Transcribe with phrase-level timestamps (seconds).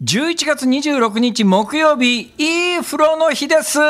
[0.00, 3.80] 11月26日木曜日、いい風呂の日です。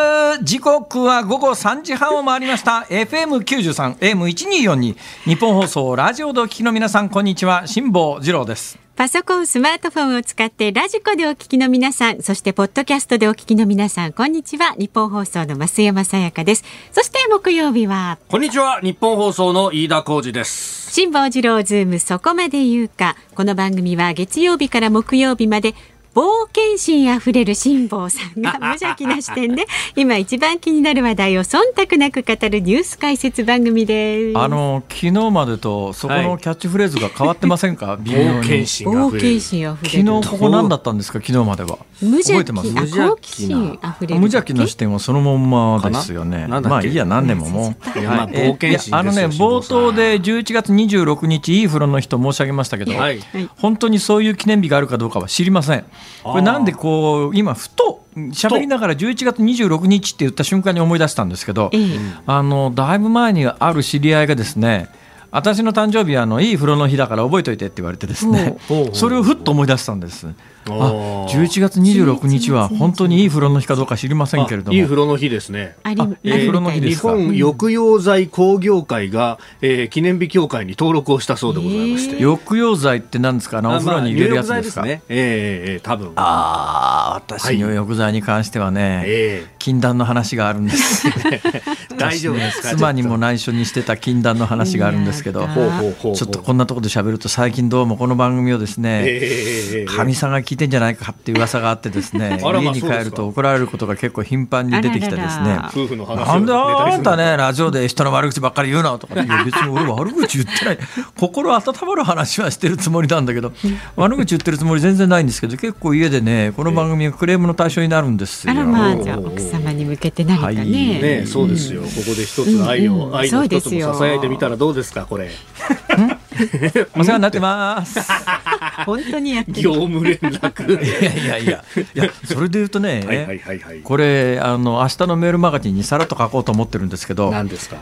[0.42, 2.86] 時刻は午後3時半を回りました。
[2.88, 7.66] FM93、AM1242、日本放送、ラジオでお聞きの皆さん、こんにちは。
[7.66, 8.78] 辛坊治郎です。
[8.96, 14.74] パソコン、スマートフォンを使ってラジコでお聞きの皆さん、そしてポッドキャストでお聞きの皆さん、こんにちは。
[14.78, 16.64] 日本放送の増山さやかです。
[16.90, 23.14] そして木曜日は、こんにちは日本放送の飯田浩二です辛坊治郎ズームそこまで言うか。
[23.34, 25.74] この番組は月曜日から木曜日まで、
[26.19, 34.36] 冒険心あふれる辛坊さんが無邪気な視点で今一番気になる話題を忖度なく語るニュース解説番組です。
[34.36, 38.66] あの、昨日までとそこのキャッチフレーズが変わってませんか、 微妙冒険に。
[38.66, 40.22] 心あふれ昨る。
[40.22, 41.78] 日ここ何だったんですか、昨日までは。
[42.02, 43.00] 無邪覚えて気、ます？
[43.00, 44.14] あ好奇心あふれる。
[44.16, 46.48] 無邪気な視点はそのまんまですよね。
[46.48, 47.98] まあいいや、何年ももう。
[48.00, 53.20] いやまあ冒険心あのね冒頭で11月26日いい風呂の日と申し上げましたけど、はい
[53.58, 55.84] 本当にそういう記念日があるかどうかは知りません
[56.23, 61.98] これなんでこう今ふと喋りながら11月26日って言った瞬間に思い出したんですけど、ええ。
[62.27, 64.89] あのだいぶ前にある知り合いがですね
[65.30, 68.56] 私の誕生日はあのいい風呂の日だから覚えといてって言われてですね。
[68.92, 70.26] それをふっと思い出したんです。
[70.70, 74.76] あおー11月26日は本当にいい風呂の日かどうか知りませんけれども。
[74.76, 75.76] いい風呂の日ですね。
[75.82, 77.08] あいい風呂の日で日すか？
[77.08, 83.58] 本浴用剤工業会が、えー記念日協会に登録をしたそうでございまして、抑揚剤って何ですか？
[83.58, 85.02] あのお風呂に入れるやつですか、ね。
[85.08, 86.12] ええええ多分。
[86.16, 91.08] ああ私入浴剤に関してはね、え禁断の話があるんです。
[91.33, 91.40] え
[91.96, 92.68] 大丈夫ですか？
[92.77, 96.14] 妻にも内緒にしてた禁断の話があるんですけどいやほうほうほうほう。
[96.14, 105.58] ちょっとこんなところで喋ると最近どうもこの番組をですねええかみさんが聞いてんじゃないかっていう噂があってですね家に帰ると怒られることが結構頻繁に出てきてですね。
[105.68, 110.79] 夫婦の話をなんであんたネねラジオで人の悪口ばっかり言うのとか別に俺悪口言ってない。
[111.18, 113.52] 心温まる話はしてるつもりなんだけど
[113.96, 118.52] 悪口言ってるつもり全然ないんですけど結構家でねこの番組がクレームの対象になるんですよ。
[118.52, 120.56] あらまあ、じゃあ奥様に向けて何かね。
[120.58, 120.70] はい。
[120.70, 123.16] ねえそうですよ、ここで一つ愛を、うんうん。
[123.16, 123.88] 愛の一つそうですよ。
[123.88, 125.30] もささやいてみたらどうですかこれ。
[126.96, 127.98] お世話になってます。
[128.87, 129.62] 本当にやってる。
[129.62, 130.81] 業務連絡。
[130.84, 131.64] いやいやいや、
[131.94, 133.81] いや、それで言うとね、はいはいはいはい。
[133.82, 137.78] これ、あの、明日のメールマガジンにさらっと書こうと思ってるんですけど、何ですか？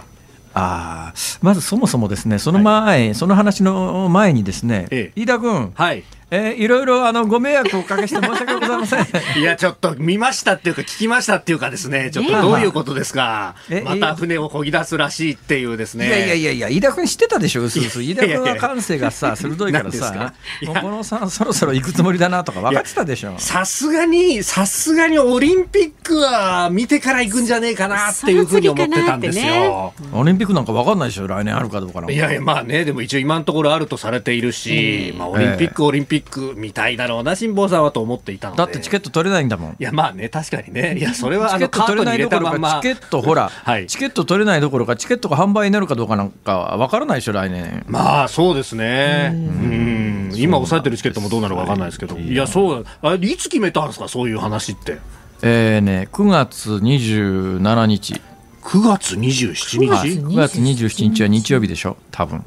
[0.59, 5.21] あーまずそもそもですね、その前、その話の前にですね、ええ。
[5.21, 9.07] 飯田君、はいえーいろいろあのご迷惑をおかけして申し訳ございません。
[9.39, 16.09] いや、ちょっと見ましたっていうか、聞きましたっていうかですね、ちょっとどういうことですか、えまた船をこぎ出すらしいっていうですね。
[16.09, 18.03] いやいやいやいや、飯田君知ってたでしょ、うすうす。
[18.03, 23.35] 飯田君は感性がさ、鋭いからさ、いやもうこのさ、そろそろ行くつもりだなとか分かってたでしょ。
[23.39, 29.95] さすがに、さすがにオリンピックは見てから行くんじゃねえかなっていうふうに思ってたんですよ。
[30.13, 32.05] オリンピックなんか分かんないでしょ、来年あるかどうか。
[32.11, 36.16] いやいや、まあね、でも一応今のところあるとされているし、まあオリンピック、オリンピック
[36.57, 38.59] みたいだろうな、辛坊さんはと思っていたので。
[38.59, 39.71] だってチケット取れないんだもん。
[39.73, 40.97] いや、まあね、確かにね。
[41.01, 42.69] いや、それはあチケットのカートに入れ取れないどこたまんま。
[42.69, 49.31] ろかチケットほら、はいチケット取れないどころかチケットが販売になるかどうかなんか分からないでしょ来年まあそうですね。
[49.33, 50.33] うん。
[50.37, 52.17] 今抑えてるチケットもどうなるかわかんないですけど。
[52.19, 52.91] いや、そうだ。
[53.11, 54.99] あれ、いつ決めたんですかそういう話って。
[55.43, 58.21] えーね9月27日、
[58.63, 61.97] 9月27日、はい、9月27日は日曜日でしょ？
[62.11, 62.43] 多分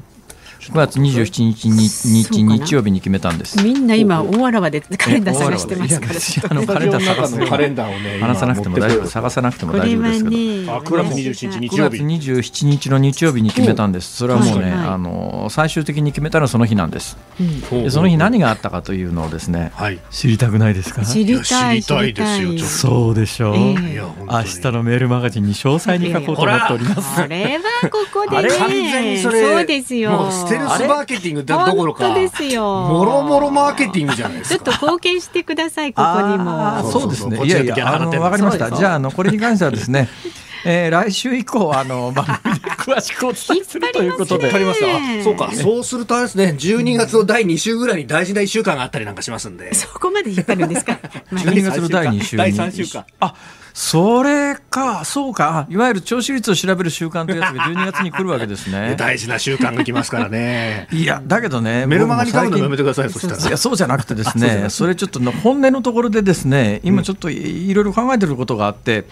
[0.70, 3.62] 9月27日に日日曜日に決めたんです。
[3.62, 6.50] みんな今大わらわでカレンダー探してますから。
[6.50, 7.36] あのカレンダー探す。
[7.38, 10.24] のカレンダーをね、話さなくても大丈夫探さなくても大丈夫です。
[10.24, 10.36] けどね、
[10.70, 11.76] あ9月27日日。
[11.76, 12.02] 9月曜日。
[12.02, 14.16] 27日の日曜日に決めたんです。
[14.16, 17.16] それはもうね、はいあの最終的に決めたのはその日なんです。
[17.90, 19.98] その日何があったかというのをですねはい。
[20.10, 21.04] 知りたくないですか？
[21.04, 27.16] 知りたいいや知りたいですよそうでしょう、明日のメールマガジンに詳細に書こうと思っております。
[27.22, 29.14] それはここであれ完全ね。
[29.14, 30.30] にそれ、そうですよ。
[30.60, 32.62] ルスマーケティングだどころか、本当ですよ。
[32.64, 34.64] もろもろマーケティングじゃないですか。
[34.64, 36.90] ちょっと貢献してくださいここにも。
[36.90, 37.44] そうですね。
[37.44, 38.70] いやいや、わかりました。
[38.70, 40.08] じゃあ、あの、これに関してはですね。
[40.66, 44.46] えー来週以降、あの、 番組で詳しくお伝えするということで。
[44.48, 44.86] わかりました。
[44.86, 49.72] ねあそうか、そうするとあれですね、12月の第2週ぐらいに大事な1週間があったりなんかしますんで。
[49.72, 50.98] そこまで引っ張るんですか？
[51.32, 52.38] まあ12月の第2週に。
[52.42, 53.32] 第三週間あ、
[53.72, 58.94] それか、そうか、いわゆる聴取率を調べる習慣というやつが 12月に来るわけですね。
[58.96, 60.88] 大事な習慣が来ますからね。
[60.92, 63.48] いや、だけどね、メルマガに書くのやめてください、そしたら。
[63.48, 69.04] いや、そうじゃなくてですね、 それちょっと本音のところでですね、今ちょっといろいろ考えてることがあって、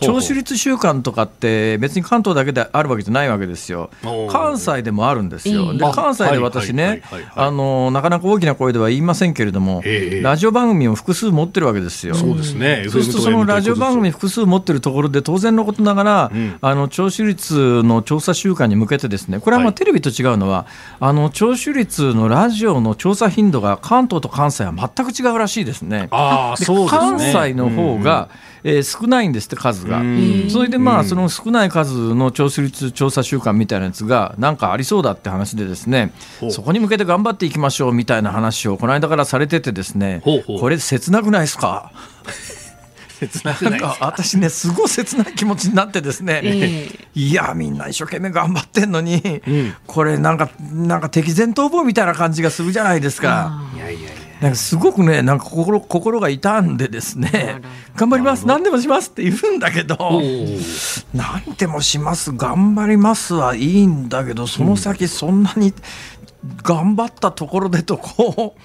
[0.00, 3.90] 聴取率習慣とかって別に関東だけであるわけじゃないわけですよ。
[4.30, 5.72] 関西でもあるんですよ。
[5.72, 7.02] で、関西で私ね、
[7.34, 9.82] あの、なかなか大きな声では言いませんけれども、
[10.22, 12.14] ラジオ番組を複数持ってるわけですよ。
[12.14, 12.86] そうですね。
[12.88, 20.66] そうするとそのラジオ番組複数持ってるところで当然のことながら、うん、あの聴取率の調査週間に向けてですねこれはまあテレビと違うのは、はい、
[21.00, 26.08] あの聴取率のラジオの調査頻度が関東と関西は全く違うらしいですね。
[26.10, 26.98] あそうですね。
[26.98, 28.28] 関西の方が、
[28.64, 30.02] うん、えー、少ないんですって数が。
[30.50, 36.12] それでまあその少ない数の聴取率調査週間みたいなやつがなんかありそうだって話でですね
[36.50, 41.92] そこに向けて頑張っていきましょうみたいな話をこの間からされててですねこれ切なくないですか？
[43.18, 53.70] 切なくなんか私ねすごい切ない気持ちになってですね、えー、いやみんな一生懸命頑張ってんのに、うん、これなんかなんか敵前逃亡みたいな感じがするじゃないですか。
[53.74, 54.10] いやいやいや。
[54.40, 57.62] なんかすごくねなんか心心が痛んでですね。
[57.96, 58.46] 頑張ります。
[58.46, 60.20] 何でもしますって言うんだけど
[61.14, 62.32] 何でもします。
[62.32, 65.72] 頑張りますはいいんだけどその先そんなに
[66.62, 68.60] 頑張ったところでとこう。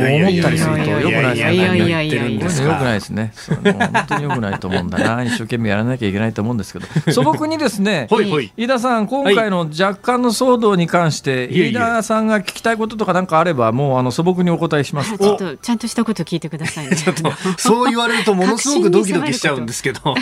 [0.00, 1.54] 思ったりするとよくないですね。
[1.54, 3.32] いやいやいやよくないですね。
[3.46, 5.24] 本当によくないと思うんだな。
[5.24, 7.12] 一生懸命やらなきゃいけないと思うんですけど。
[7.12, 8.08] 素朴にですね、
[8.56, 15.18] 飯田さん、今回の若干の騒動に関して、飯田さんが聞きたいこととかなんかあれば、もうあの素朴にお答えします。
[15.18, 16.96] ちょっとちゃんとしたこと聞いてくださいね。
[16.96, 20.14] ちょっとそう言われるとものすごくドキドキしちゃうんですけど。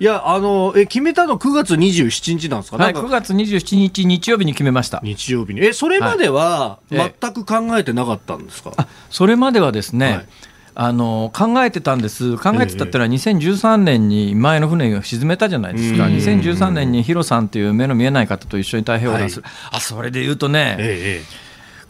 [0.00, 2.78] いやあのえ決めたの9月27日なんですか。
[2.78, 5.00] はい、9月27日日曜日に決めました。
[5.02, 5.64] 日曜日に。
[5.64, 8.72] えそれまでは全く考えてなかったんですか？
[8.76, 10.26] あそれまではですね、はい、
[10.74, 19.36] あの考えてたんです、考えてたってのは、2013年に前の船を沈めたじゃないですか、2013年にヒロさんという目の見えない方と一緒に太平洋横断す。
[19.36, 21.47] る、はい、あそれで言うとね、ええ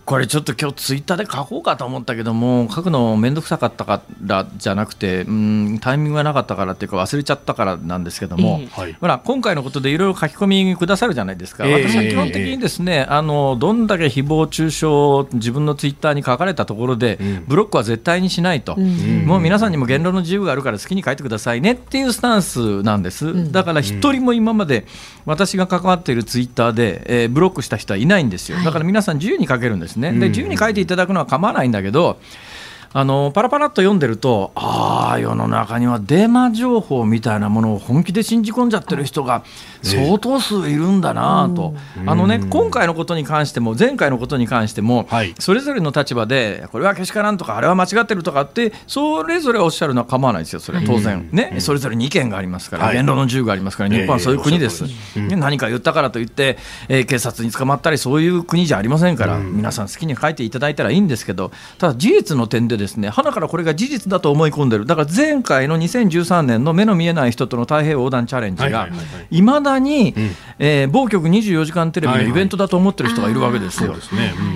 [0.08, 24.86] これちょっと今日ツイッターで書こうかと思ったけども書くの面倒くさかったからじゃなくてうんタイミングがなかったからっていうか忘れちゃったからなんですけども、えー、ほら今回のことでいろいろ書き込みくださるじゃないですか、えー、私は基本的にですね、あのどんだけ誹謗中傷を自分のツイッターに書かれたところで、うん、ブロックは絶対にしないと、うん、もう皆さんにも言論の自由があるから好きに書いてくださいねっていうスタンスなんです、うん、だから一人も今まで
[25.26, 28.56] 私が関わっているツイッターで、えー、ブロックした人はいないんですよ。
[28.64, 30.12] だから皆さん自由に書けるんですね。
[30.12, 32.18] で自由に書いていただくのは構わないんだけど
[32.92, 39.44] あのパラパラっと読んでるとああ世の中にはデマ情報みたいなものを本気で信じ込んじゃってる人が
[39.82, 41.74] 相当数いるんだなと、
[42.06, 50.84] あのね今回のことに関しても前回のことに関しても、はい、それぞれの立場でこれはけしからんとかあれは間違ってるとかってそれぞれおっしゃるのは構わないですよそれは。
[50.86, 56.58] 当然、ね、それぞれに意見がありますから、言論の自由がありますから日本はそういう国です、ね、何か言ったからといって、
[56.88, 64.86] えー、警察に捕まったりそういう国じゃありませんから、皆さん好きに書いていただいたらいいんですけどただ事実の点でですね花からこれが事実だと思い込んでる。
[64.86, 68.88] だから前回の2013年の目の見えない人との太平洋横断チャレンジが
[69.30, 73.94] いまだに、うん、えー、某局24時間テレビのイベントだと思ってる人がいるわけですよ。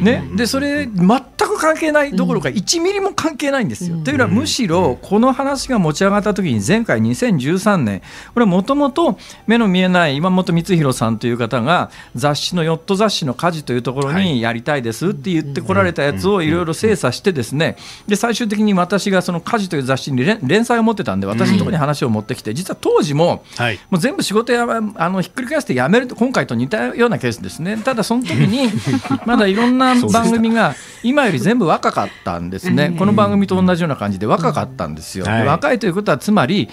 [0.02, 3.98] ね、でそれ全く関係ないどころか1ミリも関係ないんですよ。
[4.02, 8.00] というのはむしろこの話が持ち上がった時に前回2013年
[8.32, 17.76] これはもともと目の見えない今本光弘さんという方が雑誌のヨット雑誌の家事というところにやりたいですって言ってこられたやつをいろいろ精査してですね。
[18.06, 23.44] で最終的に私がその家事という雑誌に連載を持ってたんで私のところに話を持ってきて実は当時も
[23.90, 24.66] もう全部仕事や
[25.04, 27.76] あのひっくり返してやめると今回と似たようなケースですね。
[27.76, 28.70] ただその時に
[29.26, 32.94] まだいろんな番組が今より全部若かったんですね。
[32.98, 35.26] この番組と同じような感じで若かったんですよ。
[35.26, 36.68] 若いということはつまり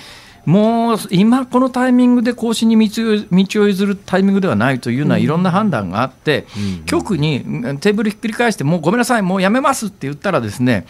[0.46, 6.48] もう今このタイミングで更新に道を譲るタイミングではないというのはいろんな判断があって、
[6.86, 7.42] 局に
[7.82, 10.86] テーブルひっくり返してもうごめんなさいもうやめますって言ったらですね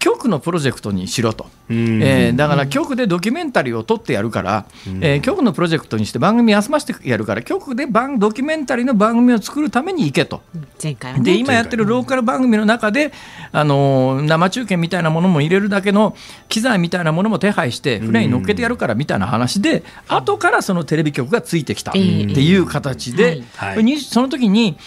[0.00, 4.64] 局のプロジェクトにしろと、えー、だから局でドキュメンタリーを撮ってやるから、
[5.02, 10.42] えー、局のプロジェクトにして番組休ませてやるから局で番ドキュメンタリーの番組を作るために行けと。
[10.82, 13.12] 前回はね、で今やってるローカル番組の中で、
[13.52, 16.16] あのー生中継みたいなものも入れるだけの
[16.48, 23.84] 機材みたいなものも手配して船に乗っけてやるからみたいな話で、後からそのテレビ局がついてきたっていう形で、はい。
[23.84, 24.78] にその時に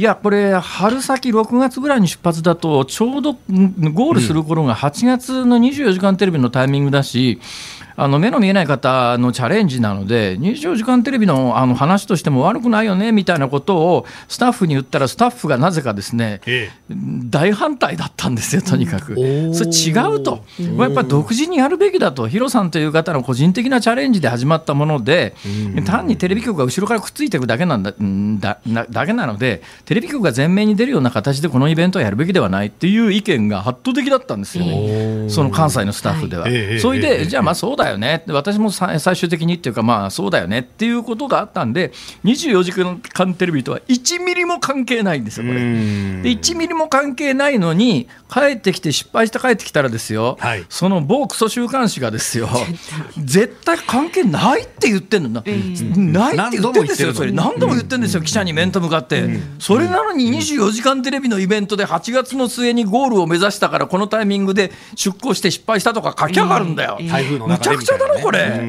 [0.00, 7.38] いやこれ春先6月ぐらいに出発だとちょうどゴールする頃が8月の24時間テレビのタイミングだし、
[8.00, 19.12] あの目の見えない方のチャレンジなので24時間テレビのあの話としても悪くないよねみたいなことをスタッフに言ったらスタッフがなぜかですね、え大反対だったんですよとにかく。
[19.12, 20.44] んそれ違うと、
[20.78, 25.34] やっぱり独自にやるべきだと、ヒロさんという方の個人的なチャレンジで始まったもので、
[25.84, 34.64] 単にテレビ局が後ろからくっついていくだけなんだんだなだけなので、テレビ局が前面に出るような形でこのイベントをやるべきではないっていう意見が圧倒的だったんですよ。
[34.64, 36.44] ね、その関西のスタッフでは。
[36.44, 36.54] はい。
[36.54, 38.20] ええそれええで、じゃあまあそうだよね。
[38.22, 41.92] って、私もさ最終的にっていうか、まあそうだよねっていうことがあったんで、
[42.24, 45.60] 24時間テレビとは1ミリも関係ないんですよ、これ。
[45.60, 46.22] うん。
[46.22, 50.64] で1ミリも関係ないのに帰ってきて失敗して帰ってきたらですよ、はい。
[50.68, 52.48] その某クソ週刊誌がですよ
[53.18, 53.78] 絶対。
[53.78, 55.28] 関係ないって言ってんの。
[55.30, 57.32] な、ないって言ってんですよそれ。
[57.32, 68.60] 何度も言ってんですよ記者に面と向かって、それなのに24時間テレビのイベントで8月の末にゴールを目指したからこのタイミングで出航して失敗したとか書き上がるんだよ、台風のむ中ちゃくちゃだろこれ。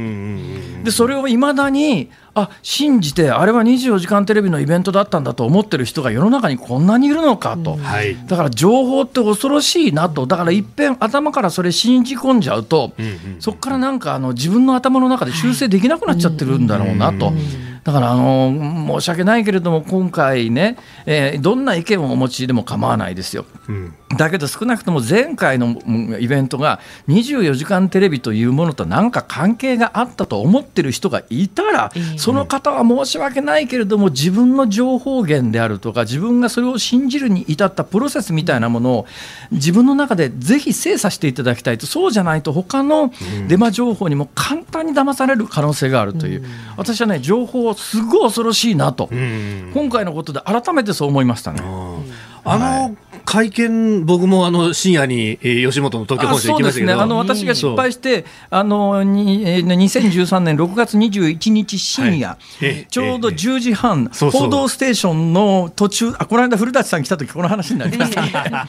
[0.83, 8.15] でそれをいまだにあ信じてあれは24時間テレビのイベントだったんだと思ってる人が世の中にこんなにいるのかと、はい。
[8.27, 10.25] だから情報って恐ろしいなと。
[10.25, 12.93] だからいっぺん頭からそれ信じ込んじゃうと、
[13.39, 17.33] そこからなんかあの自分の頭の中で修正できなくなっちゃってるんだろうなと。
[17.83, 23.45] だからあの申し訳ないけれども今回ね、えーどんな意見をお持ちでも構わないですよ。
[23.67, 23.93] うん。
[24.17, 31.91] だけど少なくとも前回のうんイベントが24時間テレビというものと何か関係があったと思ってる人がいたら、
[32.21, 39.05] その方は申し訳ないけれども自分の情報源であるとか自分がそれを信じるに至ったプロセスみたいなものを
[39.51, 41.87] 自分の中でぜひ精査していただきたいと。
[41.87, 43.11] そうじゃないと他の
[43.47, 46.45] デマ情報にも簡単に騙される可能性があるという、
[46.77, 49.71] 私はね情報すごい恐ろしいなと、うん。
[49.73, 51.61] 今回のことで改めてそう思いましたね。
[52.43, 62.37] あの会見、僕もあの深夜にえー吉本の東京あ本社行そうですね、きましたけど、あの私が失敗して、あのにえー2013年6月21日深夜、はい。
[62.61, 68.21] ええちょうど10時半、報道ステーションの途中、あこの間、古舘さん来た時この話になりました。
[68.21, 68.65] ね、 あ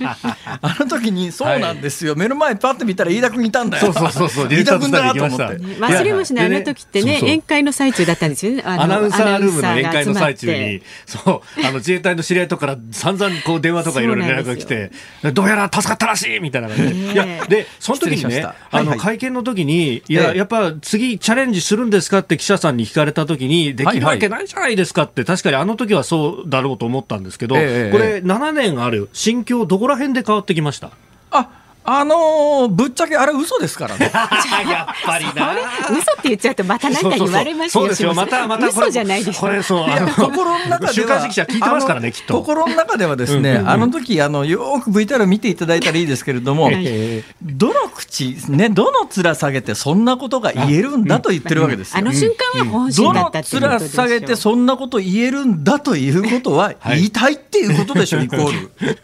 [0.81, 5.47] の時に、そうなんですよ、目の前、パって見たら、飯田君いたんだよ、そうそうそう飯田君だと思って。
[5.47, 5.87] た。
[5.87, 8.63] 忘れもしない、あの時ってねそうそう宴会の最中だったんですよね。
[8.65, 14.91] アナウンサールームの宴会の最中に、そう、あの自衛隊の知り合いとかから散々こう電話とかいろいろ連絡が来て、
[15.33, 17.13] どうやら助かったらしいみたいな感じで。
[17.13, 20.39] いや、で、その時にねあの会見の時に、いや、ええ。
[20.39, 30.91] やっぱ次チャレンジするんですかって記者さんに聞かれた時に、できるわけないじゃないですかって、確かにあの時はそうだろうと思ったんですけど、こええれ7年ある心境どこら辺で変わってきました？
[31.31, 34.11] ああのーぶっちゃけあれ、嘘ですからね。
[34.15, 35.55] やっぱりな。
[35.91, 37.71] 嘘って言っちゃうとまた何か言われますよ。
[37.71, 38.15] そうですよ。
[38.15, 39.87] また、またこれ、嘘じゃないですこれ、そう、
[40.17, 42.35] 心の中では週刊誌記者聞いてますからね、あのきっと。
[42.35, 51.99] 心の中ではですね、あの時あのよく VTR 見ていただいたらいいですけれども、えどの口ねどの面下げてそんなことが言えるんだと言ってるわけですよ。
[51.99, 58.71] あの瞬間は本心どのだったこと面でしょ下げてそんなこと言えるんだということははい言いたいっていうことでしょ、イコール。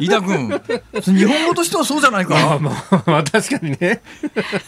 [0.00, 0.48] 飯田君、
[1.02, 2.34] 日本語としてはそうじゃないか。
[2.34, 4.00] まあまあ、まあ確かにね。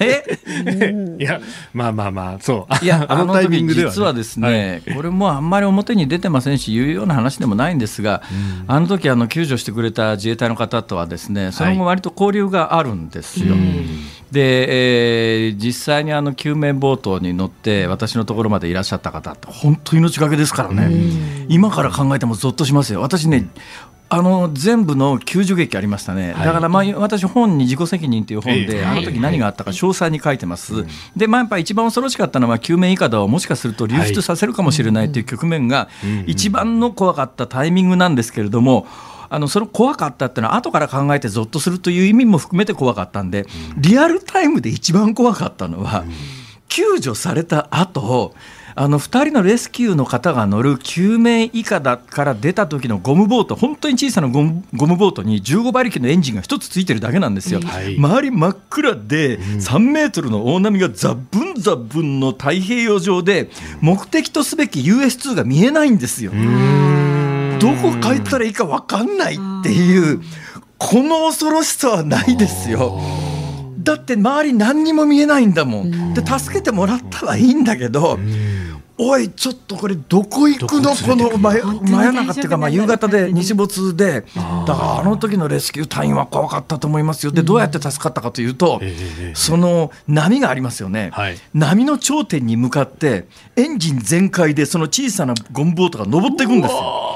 [0.01, 1.17] え？
[1.19, 1.41] いや、
[1.73, 2.85] まあまあまあ、そう。
[2.85, 8.23] いや、あのタイミ時ングではね実はですね、これもあんまり表に出てませんし、言うような話でもないんですが、
[8.67, 13.55] あの時あの救助してくれた自衛隊の方とはですね、その後、割と交流があるんですよ。
[14.31, 20.91] で、えー実際にあの救命ボートに乗って、私のところまでいらっしゃった方って、本当、命がけですからね、
[21.49, 23.01] 今から考えてもぞっとしますよ。
[23.01, 23.49] 私ね
[24.15, 28.85] あの全部の救助劇ありましたね、だから、まあ、私、本に自己責任という本で、ええ。
[28.85, 30.85] あの時何があったか詳細に書いてます、
[31.17, 35.89] でまあ、やっぱり一番恐ろしかったのは、救命いかだをもしかすると流出させるかもしれないという局面が、
[36.27, 38.87] 一番の怖かったタイミングなんですけれども、
[39.31, 43.47] あのその怖かったっていうのは、後から考えてぞっとするという意味も含めて怖かったんで、
[43.79, 46.05] リアルタイムで一番怖かったのは、
[46.69, 48.35] 救助された後
[48.75, 57.61] あの2人のレスキューの方が乗る救命いかだから出た時のゴムボート、本当に小さなゴムゴムボートに15馬力のエンジンが1つついてるだけなんですよ。
[57.61, 63.51] はい周り真っ暗で3メートルの大波がザッブンザッブンの太平洋上で
[63.81, 66.33] 目的とすべき US2 が見えないんですよ。
[67.61, 70.21] どこ帰ったらいいか分かんないっていう
[70.79, 72.99] この恐ろしさはないですよ。
[73.79, 76.15] だって周り何にも見えないんだもん。
[76.15, 78.19] で助けてもらったはいいんだけど。
[79.05, 80.91] おいちょっとこれどこ行くの？
[80.95, 84.25] この真真夜中っていうかまあ夕方で日大没で。
[84.67, 87.33] だからあの時のレスキュー隊員は怖かったと思いますよ。
[87.33, 88.95] でどうやって助かったかというとえ
[89.31, 91.37] えその波がありますよね、はい。
[91.53, 97.12] 波の頂点に向かってエンジン全開でその小さなゴムボートが登っていくんですよ。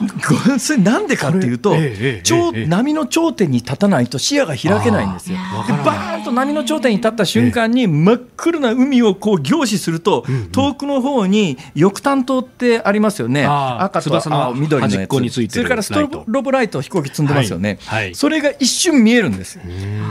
[0.50, 5.38] ごそれなんでかっていうと、ええ波の頂点に立たないと視野が開けないんですよ。
[5.66, 15.08] でバーンと波の頂点に立った瞬間に真っ黒な海をこう凝視すると、遠くの方に翼端灯ってありますよね、あー赤と翼の青緑のやつ。
[15.08, 18.14] こについてるそれからストロボライト飛行機積んでますよね、はいはい。
[18.14, 19.62] それが一瞬見えるんですよ。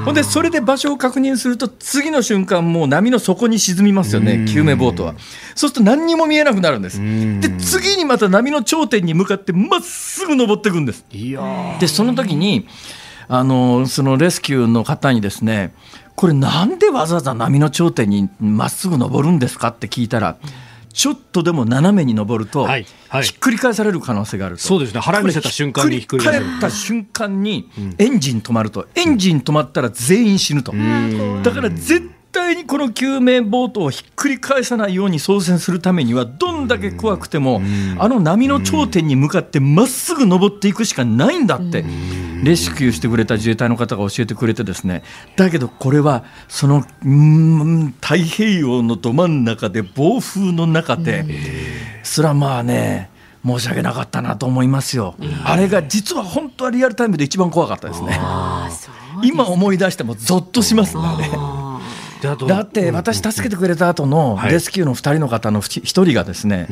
[0.06, 5.16] ほんでそれで場所を確認すると次の瞬間もう波の底に沈みますよね救命ボートは。
[5.56, 7.00] そうすると何にも見えなくなるんです。
[7.00, 11.06] で次にまた波の頂点に向かってまっすぐ登っていくんです。
[11.80, 12.68] でその時に
[13.28, 15.74] あのそのレスキューの方にですね
[16.16, 20.38] これなんでわざわざ波の頂点にまっすぐ登るんですかって聞いたら
[20.96, 23.24] ちょっとでも斜めに登ると、はいはい。
[23.24, 24.64] ひっくり返される可能性があると。
[24.64, 25.02] そうですね。
[25.02, 28.88] 腹見せた瞬間にひっくり返った瞬間にエンジン止まると。
[28.96, 30.74] エンジン止まったら全員死ぬと。
[31.44, 37.62] だから絶対にこの救命ボートをひっくり返さないように操船するためにはどんだけ怖くても
[37.98, 41.84] あの波の頂点に向かってまっすぐ登っていくしかないんだって。
[42.44, 45.04] レスキューしてくれた自衛隊の方が教えてくれてですね。
[45.36, 51.26] だけどこれはそのうん太平洋のど真ん中で暴風の中で
[52.04, 53.10] それはまあね
[53.44, 58.20] 申し訳なかったなと思いますよ、あれが実は本当はリアルタイムで一番怖かったですね。
[59.24, 61.04] 今思い出してもゾッとしますね
[62.22, 64.52] だって私助けてくれた後のはい。
[64.52, 66.68] レスキューの2人の方の1人がですね、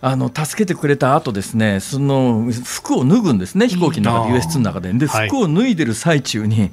[0.00, 4.92] あの助けてくれた後ですねその服を脱ぐんですね飛行機の中であー US2 の中で。
[4.92, 5.28] ではい。
[5.28, 6.70] 服を脱いでる最中に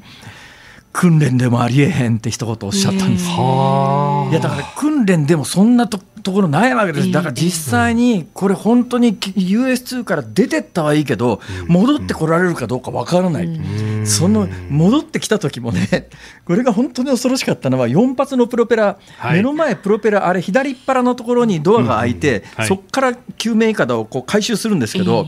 [0.91, 3.27] 訓練でもありえへんって一言おっしゃったんです。
[3.27, 7.11] いやだから訓練でもそんなとところないわけです。
[7.11, 13.61] だから実際にこれ本当に US2 から出てったはいいけど戻ってこられるかどうかわからない。
[14.05, 16.09] その戻ってきた時もね
[16.45, 19.37] これが本当に恐ろしかったのは4発のプロペラはい。
[19.37, 22.67] 目の前プロペラあれ左っ腹のところにドアが開いてはい。
[22.67, 25.25] そこから救命いかだをこう回収するんですけど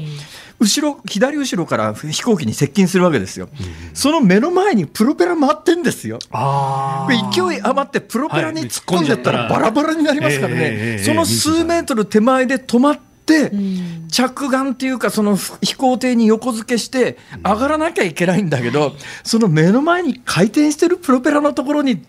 [0.59, 3.49] 後ろ左後ろから飛行機に接近するわけですよ。
[3.93, 6.19] その目の前にプロペラ回ってんですよ。
[6.31, 9.49] あこれ勢い余ってプロペラにはい突っ込んじゃったら。
[9.49, 10.99] バラバラになりますからね。
[11.03, 13.14] その数メートル手前で止まって
[14.11, 22.01] 着岸っていうかその飛行艇に横付けして上がらなきゃいけないんだけどその目の前に回転してるプロペラのところにず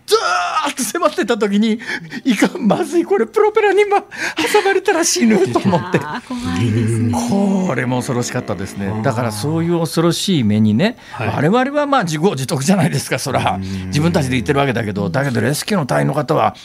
[0.65, 1.79] ーっと迫ってた時に
[2.23, 5.99] いかんまずいこれプロペラに、ま、挟まれたら死ぬと思って。
[6.01, 9.01] あ怖いですねこれも恐ろしかったですね。
[9.03, 16.55] だからそういう恐ろしい目にね、はい我々はまあ自業自得じゃないですか、そら、自分たちで言ってるわけだけど、だけどレスキューの隊員の方は、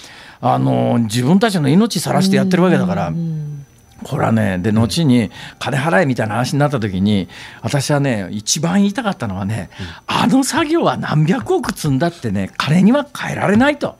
[0.40, 3.12] あの自分たちの命さらしてやってるわけだから。
[4.02, 7.28] これはね、で、後に金払えみたいな話になった時に、
[7.62, 9.70] 私はね、一番言いたかったのはね、
[10.06, 13.96] あの作業は何百億積んだってね、金には変えられないと。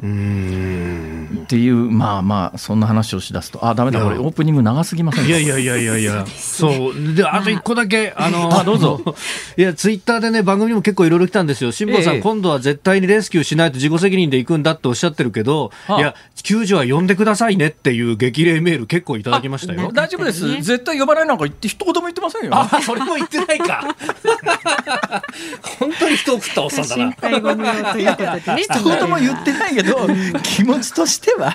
[1.42, 5.28] っていう、まあまあ、そんな話をしだすと、あ、ダメだ、これ、オープニング長すぎませんか？
[5.28, 9.00] いやいやいやいやいや、そう、で、あと一個だけ、あの、 あどうぞ。
[9.56, 11.72] いや、ツイッターでね、番組にも結構いろいろ来たんですよ。
[11.72, 19.91] 辛坊さん、ええ今度は絶対にレスキューしないと自己責任で行くんだっておっしゃってるけど、はあいや、救助は呼んでくださいねっていう激励メール結構いただきましたよ。
[19.92, 20.46] 大丈夫です。
[20.62, 22.50] 絶対呼ばないなんか言って、一言も言ってませんよ。
[22.54, 23.84] あ、それも言ってないか。
[25.78, 27.84] 本当に人を食ったおっさんだ心な。
[28.56, 30.08] 一言も言ってないけど、
[30.42, 31.54] 気持ちとしては、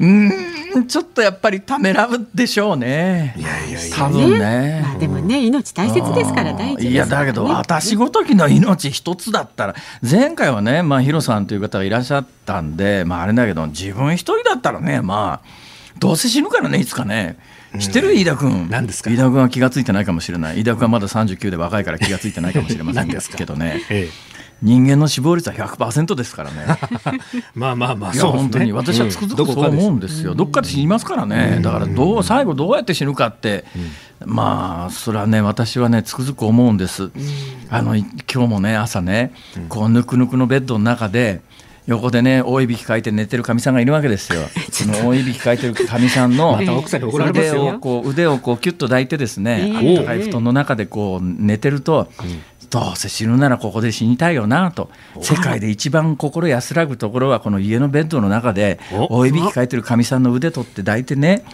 [0.00, 3.34] うーん、ちょっとやっぱりためらうでしょうね。
[3.36, 4.80] いやいや多分ね。
[4.84, 9.74] まあでもね命大切ですから大事ですいやだけど私ごときの命一つだったら
[10.08, 15.67] 前回はねまあヒロさんという方がいらっしゃったんでまああれだけど自分一人だったらねまあ
[15.98, 17.36] どうせ死ぬからねいつかね。
[17.78, 18.14] 知ってる？
[18.14, 18.68] 飯田君。
[18.70, 19.10] 何ですか？
[19.10, 20.60] 飯田君は気がついてないかもしれない。
[20.60, 23.82] 飯田君はまだ39で若いから気がついてないかもしれません けどね。
[23.90, 24.08] え
[24.60, 26.56] 人間の死亡率は100%ですからね。
[26.66, 28.42] え、 まあまあまあ、そうですね。
[28.42, 33.64] 本当に私はつくづくそう思うんですよ、どっかで死にますからね、だからどう最後、どうやって死ぬかって、
[34.24, 37.10] まあ、それはね、私はね、つくづく思うんです、
[37.70, 39.32] あのい今日もね、朝ね、
[39.68, 41.40] こうぬくぬくのベッドの中で、
[41.88, 44.42] 横でね、大いびきかいて寝てるかみさんがいるわけですよ。
[44.70, 52.08] その大いびきかいてるかみさんの また奥さんに怒られます腕よをこう腕をこうキュッと抱いてですね、ええあったかい布団の中でこう寝てると、
[52.70, 54.90] どうせ死ぬならここで死にたいよなと。
[55.22, 59.18] 世界で一番心安らぐところはこの家のベッドの中でお。
[59.20, 61.44] 大いびきかいてるかみさんの腕取って抱いてね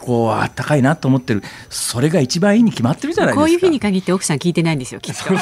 [0.00, 1.42] こうあったかいなと思ってる。
[1.68, 3.40] それが一番いいに決まってるじゃないですか。
[3.42, 5.22] こういう日に限って奥さん聞いてないんですよきっと。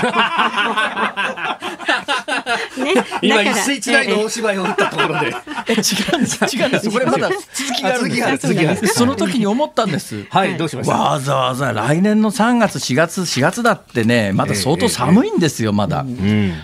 [2.83, 5.35] ね、 今一世一代の大芝居を打ったところで。
[5.69, 5.77] え 違
[6.15, 6.57] うんです。
[6.57, 6.91] 違うんです。
[6.91, 10.25] これまだ続きがあるんですその時に思ったんです。
[10.31, 10.97] はい、どうしました？
[10.97, 16.05] わざわざ来年の3月4月4月だってねまだ相当寒いんですよまだ、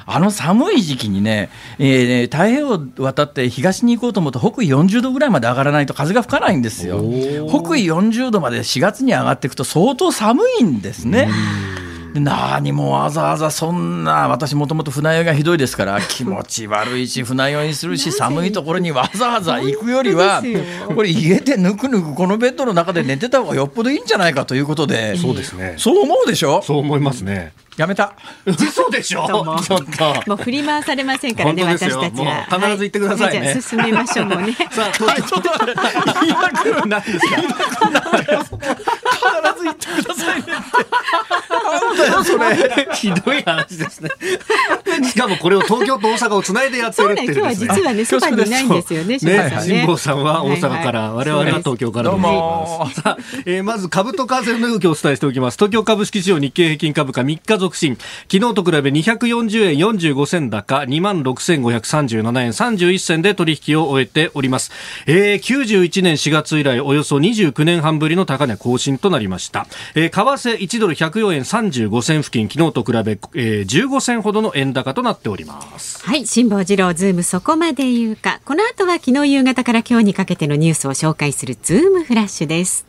[0.06, 6.98] あの寒い時期にね、えー太平洋を渡って東に行こうと思うと北緯40度ぐらいまで上がらないと風が吹かないんですよ。
[6.98, 11.28] 北緯40度まで4月に上がっていくと相当寒いんですね。
[11.28, 11.86] で
[12.20, 20.42] 何もわざわざそんな私もともと船酔いがひどいですから 気持ち悪いし船酔いするし寒いところにわざわざ行くよりは
[20.94, 25.74] これ家でぬくぬくこのベッドの中で寝てた方がよっぽどいいんじゃないかということでそうですね。
[25.79, 26.62] そう思うでしょ？
[26.62, 27.52] そう思いますね。
[27.76, 28.14] やめた。
[28.46, 29.26] 嘘でしょ？
[29.29, 29.61] どうも。
[29.61, 30.22] ちょっと。
[30.31, 32.46] もう振り回されませんからね、私たちは。
[32.50, 33.38] 必ず言ってくださいね。
[33.48, 34.52] はじゃあ進めましょう、もうね。
[34.72, 35.50] さあ、東京
[36.26, 37.26] 今来るなんですか？
[39.42, 40.53] 必ず言ってくださいねって
[41.66, 44.11] なんだよそれひどい話ですね。
[45.05, 47.75] しかもこれを東京と大阪をつないでやってそうね、るっていう今日はですね。
[47.75, 52.16] 実はね、そばにいないんですよね、ね、辛辛坊さんは大阪から、我々は東京からで。
[52.20, 52.31] さ
[53.05, 55.57] あ、えーまず株と為替の動きをお伝えしておきます。
[55.57, 57.96] 東京株式市場日経平均株価3日続伸。
[58.31, 64.70] 昨日と比べ240円45銭高、26,537円31銭で取引を終えております。
[65.07, 69.66] えー、91年4月以来、およそ29年半ぶりの高値更新となりました。
[69.94, 76.04] えー、為替1ドル104円35銭付近、昨日と比べ、えー、15銭ほどの円高となっております。
[76.04, 78.40] はい、辛坊治郎ズームそこまで言うか。
[78.44, 82.86] この後は昨日夕方から今日にかけてのニュースを紹介するズームフラッシュです。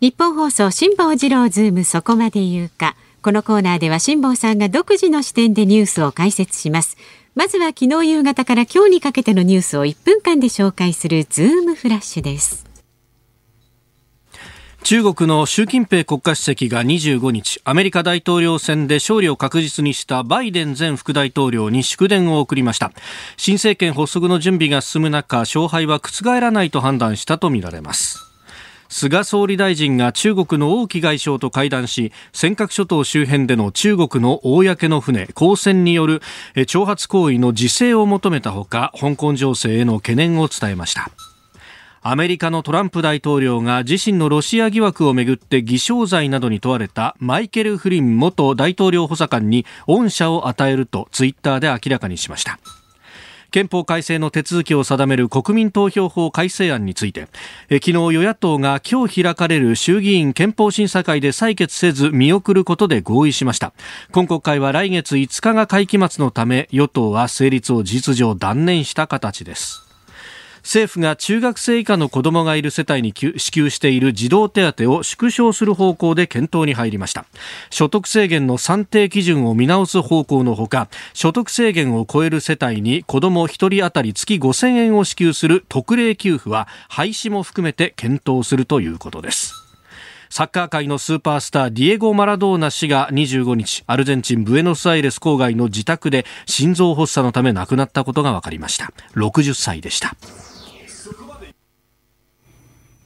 [0.00, 2.94] ニッポン放送辛坊治郎ズームそこまで言うか。
[3.20, 6.96] このコーナーでは辛坊さんが独自の視点でニュースを解説します。
[7.38, 12.66] まずは昨日夕方から今日にかけてのニュースを1分間で紹介するズームフラッシュです。
[14.82, 22.90] 中国の習近平国家主席が25日アメリカ大統領選で勝利を確実にしたバイデン前副大統領に祝電を送りました
[23.36, 28.27] 新政権発足の準備が進む中勝敗は覆らないと判断したとみられます
[28.88, 36.22] 菅総理大臣が中国の王毅外相と会談し尖閣諸島周辺での中国の公の船公船による
[36.54, 41.10] 挑発行為の自制を求めたほか香港情勢への懸念を伝えました。
[42.00, 52.58] アメリカのトランプ大統領が自身のロシア疑惑をめぐって偽証罪などに問われたマイケル・フリン元大統領補佐官に恩赦を与えるとツイッターで明らかにしました。
[53.50, 57.28] 憲法改正の手続きを定める国民投票法改正案について
[57.70, 63.72] 昨日与野党が今日開かれる衆議院憲法審査会で採決せず見送ることで合意しました。
[64.12, 69.87] 今国会は来月5日が会期末のため与党は成立を事実上断念した形です。
[70.62, 77.26] 政府が中学生以下の子どもがいる世帯に支給している児童手当を縮小する方向で検討に入りました。
[77.70, 89.67] 所得制限の算定基準を見直す方向のほか所得制限を超える世帯に子ども1人当たり月5000円を支給する特例給付は廃止も含めて検討するということです。
[90.30, 98.92] サッカー界のスーパースターディエゴ・マラドーナ氏が25日アルゼンチンブエノスアイレス郊外の自宅で心臓発作のため亡くなったことが分かりました。
[99.14, 100.14] 60歳でした。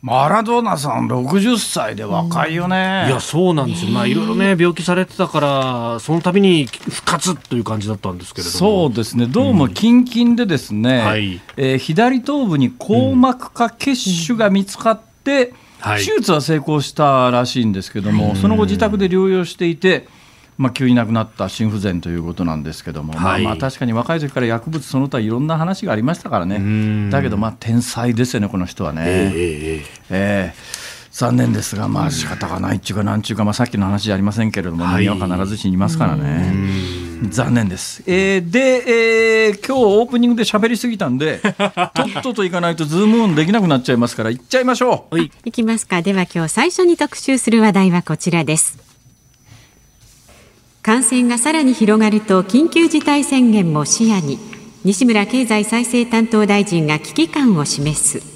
[0.03, 8.59] マラドーナさん60歳で若いよね、いやそうなんですよ、まあ、いろいろね病気されてたからその度に復活という感じだったんですけれども。
[8.59, 11.41] そうですね、どうも近々でですね、はい。
[11.57, 16.05] えー左頭部に硬膜下血腫が見つかって、はい。
[16.05, 20.07] 手術は成功したらしいんですけども、その後、自宅で療養していて、
[20.57, 23.43] まあ、急に亡くなった心不全ということなんですけども、はい。
[23.43, 27.11] まあ、まあ確かに若い時から薬物その他いろんな話がありましたからね、ん。
[27.11, 29.03] だけど、まあ、天才ですよね、この人はね。
[29.35, 30.55] ええ
[31.13, 36.55] 残念ですが、まあ仕方がないっていうか、なんちゅうか、まあ、さっきの話じゃありませんけれども、はい人間は必ず死にますからね。
[37.29, 38.03] 残念です。
[38.07, 41.41] えーで、えー今日オープニングで喋りすぎたんで、
[41.95, 45.15] とっとと行かないとズームオンできなくなっちゃいますから、行っちゃいましょう。
[45.17, 46.01] はいいきますか。
[46.01, 48.79] では今日最初に特集する話題はこちらです。
[50.83, 54.39] 感染がさらに広がると緊急事態宣言も視野に
[54.85, 58.32] 西村経済再生担当大臣が危機感を示す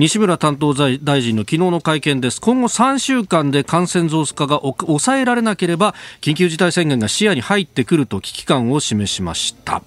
[0.00, 2.40] 西村担当大臣の昨日の会見です。
[2.40, 9.82] 今後3週間で感染増加が抑えられなければ緊急事態宣言が視野に入ってくると危機感を示しました。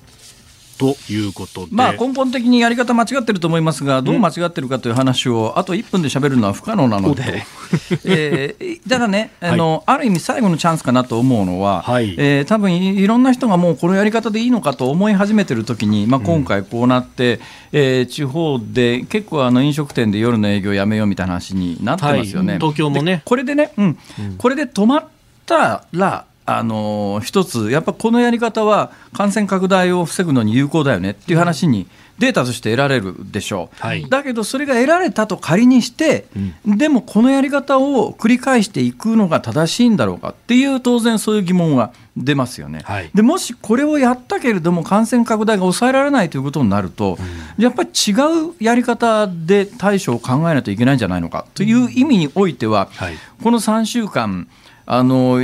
[0.84, 7.46] とということで、まあ、根本的にやり方間違ってると思いますが、どう間違ってるかという話を、あと1分で喋るのは不可能なので、
[8.04, 17.40] えー、ただねあの、はい、ある意味、最後のチャンスかなと思うのは、はい、えー、多分いろんな人がもうこのやり方でいいのかと思い始めてる時に、まあ、今回こうなって、うん、
[17.74, 22.54] えー、地方で結構あの飲食店で夜の営業やめようみたいな話になってますよね。
[22.54, 23.22] はい、東京もね。
[23.24, 25.06] これでね、うん、うん、これで止まっ
[25.46, 31.88] たらあの一つ、やっぱこのやり方は感染拡大を防ぐのに有効だよねっていう話に
[32.20, 36.28] データとして得られるでしょう、はい、だけどそれが得られたと仮にして、
[36.66, 47.18] うん、でもこのやり方を繰り返していくのが正しいんだろうかっていう当然そういう疑問は出ますよね、はい、でもしこれをやったけれども感染拡大が抑えられないということになると、
[47.58, 48.12] うん、やっぱり違
[48.50, 54.48] うやり方で対処を考えないといけないんじゃないのかという意味においては、はい、この3週間
[54.86, 55.40] あの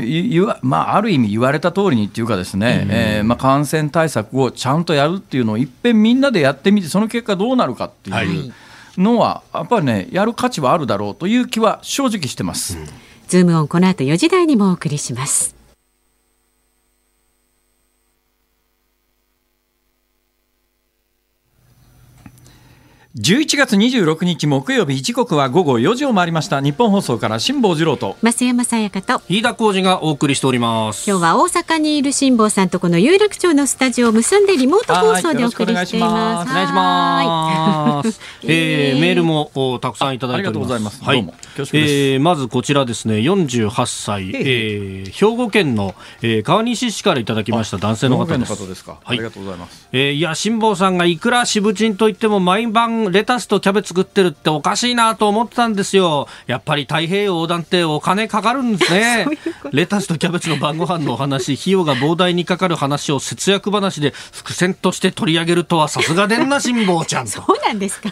[0.61, 8.53] まあ、ある意味言われた通りにっていうかですね、うん、えー、まあ、感染対策をちゃんとやるっていうのをいっぺんみんなでやってみてその結果どうなるかっていう
[8.97, 12.77] のは、やっぱりねやる価値はあるだろうという気は正直してます。
[12.77, 12.85] うん、
[13.27, 15.58] ズームオンこの後4時台にもお送りします。
[23.19, 26.61] 11月26日木曜日時刻は午後4時を回りました。
[26.61, 28.15] 日本放送から辛坊治郎と。
[28.23, 29.21] 増山さやかと。
[29.27, 31.05] 飯田浩二がお送りしております。
[31.05, 36.49] 今日は大阪にいる辛坊さんとこの有楽町のスタジオを結んでリモート放送でお送りしています。
[36.49, 38.21] お願いします。
[38.43, 41.03] えー、メールもたくさんいただいております。
[41.03, 41.29] はい、
[41.73, 43.15] えー、まずこちらですね。
[43.15, 48.55] 48歳、えー、兵庫県の、えー、川西市からいただきました男性の方です。
[48.55, 56.27] 方ですか、はい、ありがとうございます、えー、いや辛坊さんがいくら渋鎮といっても毎晩レタスとキャベツ作ってるっておかしいなと思ってたんですよ。
[56.47, 59.25] やっぱり太平洋横断ってお金かかるんですね。
[59.63, 67.31] ううレタスとキャベツの晩ご飯のお話、費用が膨大にかかる話を節約話で伏線として取り上げるとはさすがでんな辛抱ちゃんと。
[67.31, 68.09] そうなんですか？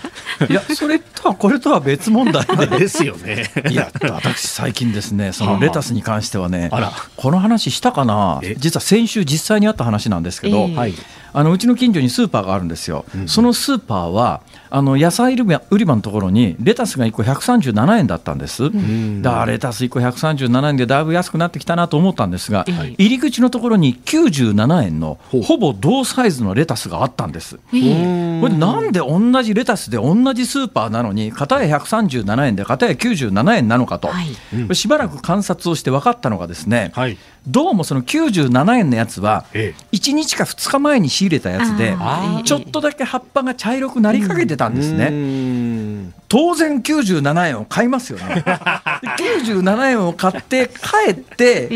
[0.50, 2.68] いや、それとはこれとは別問題で。
[2.78, 3.52] ですよね。
[3.70, 8.42] いや、私最近ですね、そのレタスに関してはね、あらこの話したかな？
[8.58, 10.94] 実は先週実際にあった話なんですけど、えー、はい。
[11.34, 14.42] あのうちの近所にスーパーがあるんですよ、うん、そのスーパーは
[14.78, 22.64] あの野菜売り場のところにレタスが1個137円だったんです、うん、だからレタス1個137円でだいぶ安くなってきたなと思ったんですが、
[22.98, 27.58] 入り口のところに97円のほぼ同サイズのレタスがあったんです。
[27.58, 34.22] これなんで同じレタスで同じスーパーなのに片や137円で片や97円なのかと、は
[34.70, 41.96] い、しばらく観察をして分かったのがですね、はい、どうもその97円のやつは1日か2日前に仕入れたやつで
[42.44, 46.14] ちょっとだけ葉っぱが茶色くなりかけてたんですね。
[46.30, 48.44] 当然97円を買いますよね。
[49.18, 50.70] 97円を買って
[51.06, 51.70] 帰って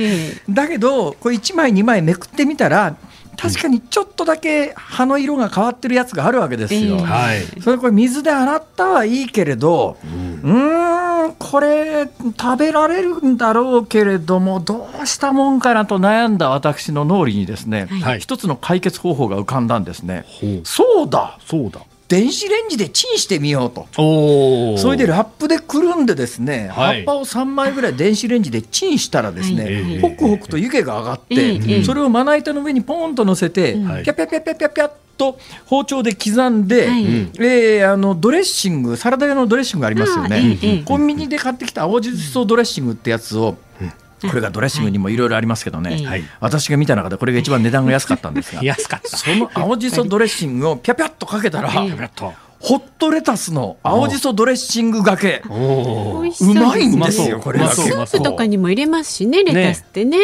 [0.49, 2.95] だけどこれ1枚2枚めくってみたら
[3.41, 6.97] 確かにちょっとだけ葉の色が変わってるやつがあるわけですよ。
[6.97, 12.07] はい、それこれ水で洗ったはいいけれど、うん、んこれ
[12.39, 20.25] 食べられるんだろうけれどもどうしたもんかなと悩んだ私の脳裏にですね、はい、一つの解決方法が浮かんだんですね。
[20.63, 23.87] そうだそうだ電子レンジでチンしてみようと。
[24.77, 43.55] それでラップでくるんでですね、はい、葉っぱを3枚ぐらい電子レンジでチンしたらですね、はい、ホクホクと湯気が上がって、それをまな板の上にポンと乗せて、はい、ピャピャピャピャピャピャッと包丁で刻んで、はい、えー、あのドレッシングサラダ用のドレッシングありますよね、コンビニで買ってきた青じそドレッシングってやつを、
[44.27, 45.21] これがドレッシングにもい。
[45.21, 55.41] ろいろありますけどね、はい、私が見た中でこれが一番値段が安かったんですが安かったその青じそドレッシングをぴゃぴゃっとかけたら、ホットレタスの青じそドレッシングがけ。
[55.45, 55.49] う
[56.53, 60.17] まいんですよこれスープとかにも入れますしねレタスってね。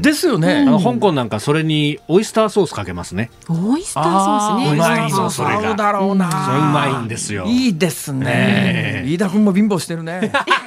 [0.00, 3.30] ですよね、香港なんかそれにオイスターソースかけますね。
[3.48, 4.72] オイスターソースね。
[4.74, 5.74] うまいのそれが。
[5.74, 6.28] だろうな。
[6.28, 7.46] うまいんですよ。
[7.46, 9.02] いいですね。
[9.06, 10.32] 飯田君も貧乏してるね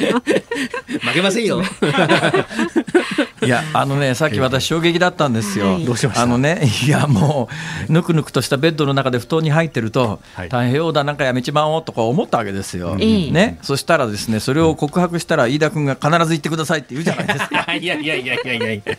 [1.00, 1.62] 負けませんよ
[3.46, 6.22] いやあのねさっき私衝撃だったんですよ、どうしました？
[6.22, 7.48] あのねいやも
[7.88, 17.74] うぬくぬくとしたベッドの中で布団に入ってると、はい、大変ようだなんかやめちまおうとか思ったわけですよ、ね、そしたらですねそれを告白したら飯田君が必ず言ってくださいって言うじゃないですか。
[17.74, 18.96] いやいやいやいやいやで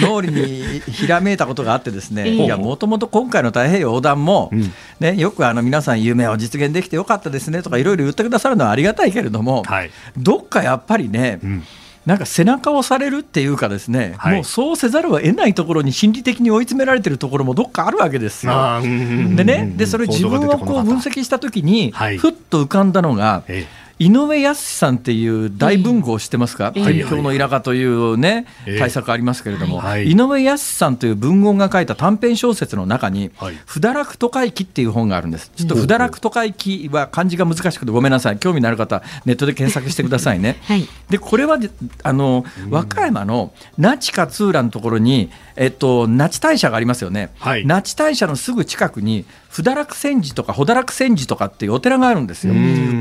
[0.00, 11.62] 脳裏にひらめいたことがあってですね、いやもともと今回の太平洋横断も、うん、ね、よくあの皆さん夢を実現できてよかったですねとかいろいろ言ってくださるのはありがたいけれども、はい、どっかやっぱりね、うん
[12.10, 18.80] なんか背中を押されるっていうかですね、はい、もうそうせざるを得ないところに心理的に追い詰められてるところもどっかあるわけですよ。
[18.82, 23.44] でねでそれ自分をこう分析した時に、ふっと浮かんだのが、
[24.00, 28.46] 井上康さんっていう大文豪を知ってますか、天平のイラカというね、
[28.78, 35.52] 対策ありますけれども、はい、井上康さんという文豪が書いた短編小説の中に、はい、不堕落都会記っていう本があるんです。
[35.54, 38.38] ちょっと不堕落都会記は漢字が難しくてごめんなさい。
[38.38, 40.56] 興味のある方、ネットで検索してくださいね。
[40.64, 41.58] はい、で、これは
[42.02, 47.28] あの和歌山の那智勝浦のところに、えっと、那智大社がありますよね。
[47.66, 52.54] 那智大社のすぐ近くに不堕落千寺とか穂堕千寺とかっていうお寺があるんですよ。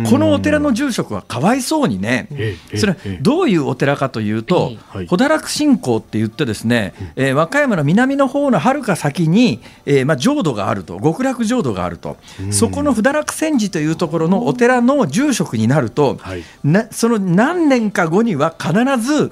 [0.10, 2.28] このお寺の住職はかわいそうにね、
[2.76, 12.18] それどういうお寺かというと、穂堕落信仰って言ってですね、えー、和歌山の南の方のはるか先に、えー、まあ浄土があると極楽浄土があると、
[12.50, 16.18] そこの不堕落千寺というところのお寺の住職になると、
[16.64, 19.32] なその何年か後には必ず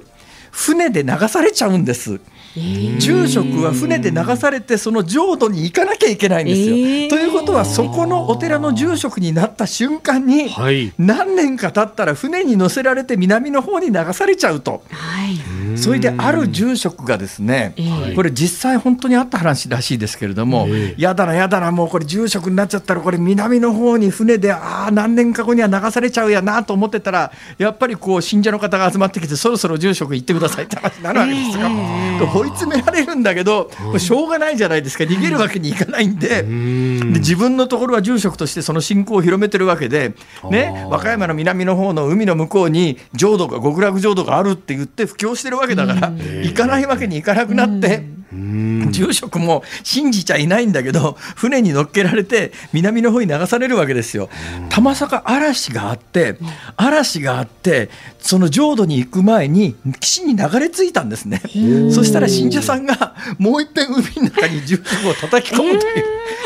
[0.51, 2.19] 船で流されちゃうんです。
[2.99, 6.75] 住職は船で流されてその浄土に行かなきゃいけないんですよ。
[6.75, 14.83] えー、ということはそこのお寺の住職になった瞬間に、はい、何年か経ったら船に乗せられて南の方に流されちゃうと。
[14.89, 17.73] はいそれである住職がですね、
[18.15, 31.67] これ実際本当にあった話らしいですけれども、やだなやだなもうこれ住職になっちゃったらこれ南の方に船でああ何年か後には流されちゃうやなと思ってたらやっぱりこう信者の方が集まってきてそろそろ住職行ってくださいって話になるわけですよ。
[32.33, 35.03] 追い詰められるんだけどしょうがないじゃないですか。
[35.03, 40.13] 逃げるわけにいかないんでで自分のところは住職としてその信仰を広めてるわけで、
[40.49, 48.17] ね、和歌山の南の方の海の向こうに浄土が極楽浄土があるって言って布教してるわけだから行かないわけにいかなくなって。
[48.91, 54.29] 住職も信じちゃいないんだけど船に乗っけられて南の方に流されるわけですよ。
[54.69, 56.37] たまさか嵐があって
[56.75, 61.41] 嵐があってその浄土に行く前に岸に流れ着いたんですね。
[61.91, 66.03] そしたら信者さんがもう一遍海の中に住職を叩き込むという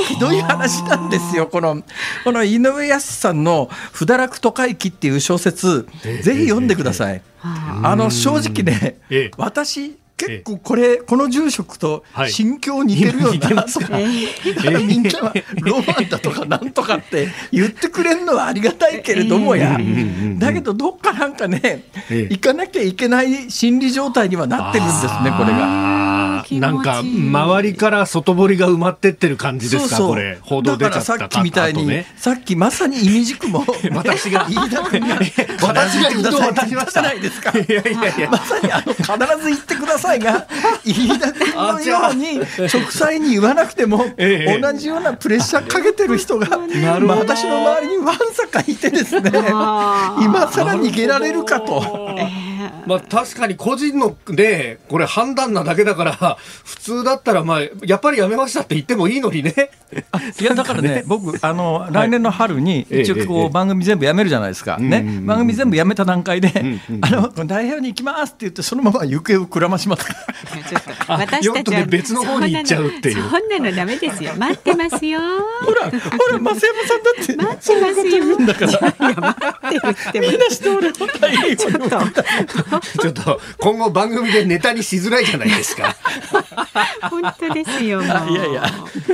[0.08, 1.48] ひどい話なんですよ。
[1.48, 1.84] この
[2.24, 5.88] この井上康さんの「不堕落都会記」っていう小説
[6.22, 7.22] ぜひ読んでください。
[7.44, 8.98] あの正直ね、
[9.38, 19.80] 私結構これ、この住職と心境似てるよなとか、みんなはロマンだとかなんとかって言ってくれるのはありがたいけれどもや、
[20.38, 26.21] だけどどっかなんかね、行かなきゃいけない心理状態にはなってるんですね、これが。
[26.60, 29.98] なんか周りから外堀が埋まってってる感じですか？
[30.02, 30.38] これ。
[30.42, 35.20] 報道出ちゃっただからさっきみたいに、ね、 さっきまさに意味軸も私が飯田君が
[35.62, 36.10] 私が
[36.76, 40.48] ましたないですかいやいやいやまさにあの必ず言ってくださいが
[40.84, 46.48] 飯田君のように直裁に言わなくても、同じようなプレッシャーかけてる人が、
[47.06, 49.32] まあ、私の周りにわんさかいてですね
[50.20, 52.16] 今更逃げられるかと。
[52.86, 59.72] まあ確かに個人のね、これ判断なだけだから、 普通だったらまあ、やっぱりやめましたって言ってもいいのにね。
[60.40, 64.78] いやだからね、僕、あの、来年の春に一応こう番組全部やめるじゃないですか。
[64.78, 65.22] ね。
[65.24, 66.52] 番組全部やめた段階で、
[67.02, 70.06] あの、代表に行きますって言って、そのまま行方をくらまします。
[71.08, 73.16] 私たちは別の方に行っちゃうっていう。
[73.16, 74.34] そんなのダメですよ。
[74.38, 75.20] 待ってますよ。
[75.66, 76.00] ほら、ほら、
[76.40, 77.36] 増山さんだって。
[77.36, 78.38] 待ってますよ。
[78.48, 79.72] だから。
[79.72, 80.32] いや、待ってるって。
[80.32, 81.18] みんなして俺、ちょっと。
[83.02, 85.96] ちょっと今後番組でネタにしづらいじゃないですか。
[87.10, 88.02] 本当ですよ。
[88.02, 88.64] いやいや、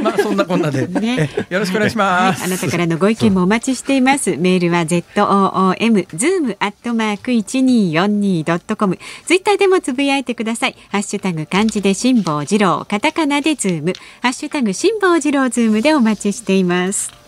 [0.02, 4.36] まあそんなこんなで、ね、よろしくお願いします、はい、あなたからのご意見もお待ちしています。
[4.38, 9.00] メールは z o o m zoom アットマーク一二四二ドットコム。
[9.26, 10.76] ツイッターでもつぶやいてください。
[10.92, 17.27] ハッシュタグ漢字で辛坊治郎、カタカナでズーム、ハッシュタグ辛坊治郎ズームでお待ちしています。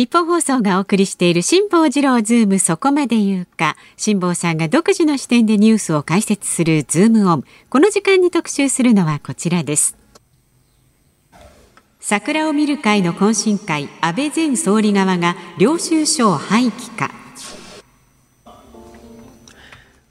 [0.00, 3.76] ニッポン放送がお送りしている辛坊治郎ズームそこまで言うか。
[3.98, 7.44] 辛坊さんが独自の視点でニュースを解説するズームオン。
[7.68, 9.98] この時間に特集するのはこちらです。
[12.00, 17.19] 桜を見る会の懇親会安倍前総理側が領収書を廃棄か。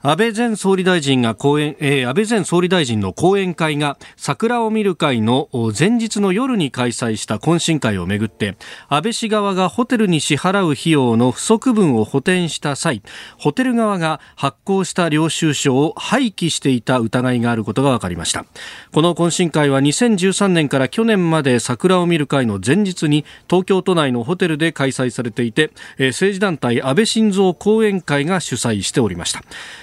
[0.02, 8.56] 安倍前総理大臣が講演、えー、安倍前総理大臣の講演会が桜を見る会の前日の夜に開催した懇親会をめぐって
[8.88, 13.02] 安倍氏側がホテルに支払う費用の不足分を補填した際
[13.38, 18.46] ホテル側が発行した領収書を廃棄していた疑いがあることが分かりました。
[18.94, 29.42] この懇親会は2013年から去年まで桜を見る会の前日に東京都内のホテルで開催されていて、えー、政治団体安倍晋三後援会が主催しておりました。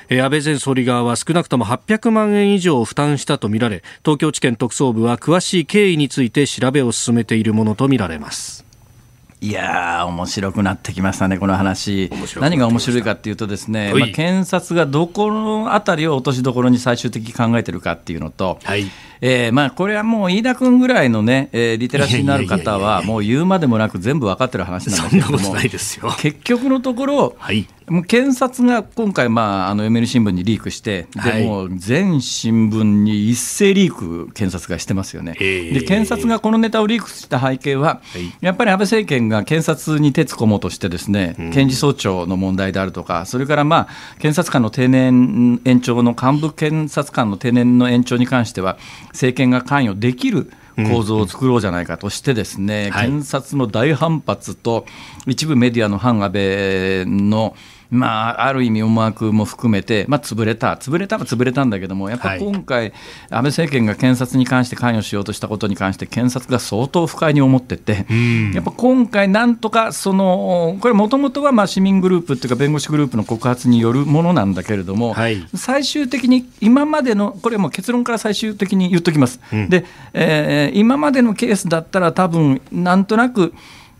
[0.10, 8.65] 安倍前総理側は少なくとも800万円以上負担したとみられ東京地検特捜部は詳しい経緯について調べを進めているものとみられます。
[9.39, 18.86] いやー、面白くなってきましたね、この話、何が面白いかっていうと、ですね、まあ、検察がどこのあたりを落としどころに最終的に考えてるかっていうのと、はい
[19.21, 25.56] えーまあ、これはもう飯田君ぐらいのね、えーリテラシーのある方は、もう言うまでもなく全部分かってる話なんだそけれども。
[26.17, 27.67] 結局のところ、はい。
[27.88, 31.43] もう検察が今回、まあ、あの読売新聞にリークして、はい。
[31.43, 35.71] でもう全新聞に一斉リーク、検察がしてますよね、ええ。
[35.71, 38.34] で検察がこのネタをリークした背景は、はい。
[38.41, 48.77] やっぱり安倍政権が検察に手つこもうとして、ですね、検事総長の問題であるとか、それから、まあ、検察官の定年延長の幹部検察官の定年の延長に関しては、
[49.10, 50.52] 政権が関与できる。
[50.78, 54.86] 構造を作ろうじゃないかとしてですね、はい検察の大反発と
[55.26, 57.55] 一部メディアの反安倍の
[57.90, 62.40] まあ、ある意味思惑も含めて、まあ、潰れた、潰れたは潰れたんだけども、やっぱはい。
[62.40, 62.94] 今回、
[63.30, 68.06] 安倍政権が検察に関して関与しようとしたことに関して、検察が相当不快に思ってて、
[68.54, 75.46] やっぱ今回、なんとかその、これ、もともとはまあ市民グループっていうか、弁護士グループの告発によるものなんだけれども、はい。
[75.56, 83.54] 最終的に今までの、これもう結論から最終的に言っときます、でえー今までのケースだったら、多分なんとなく、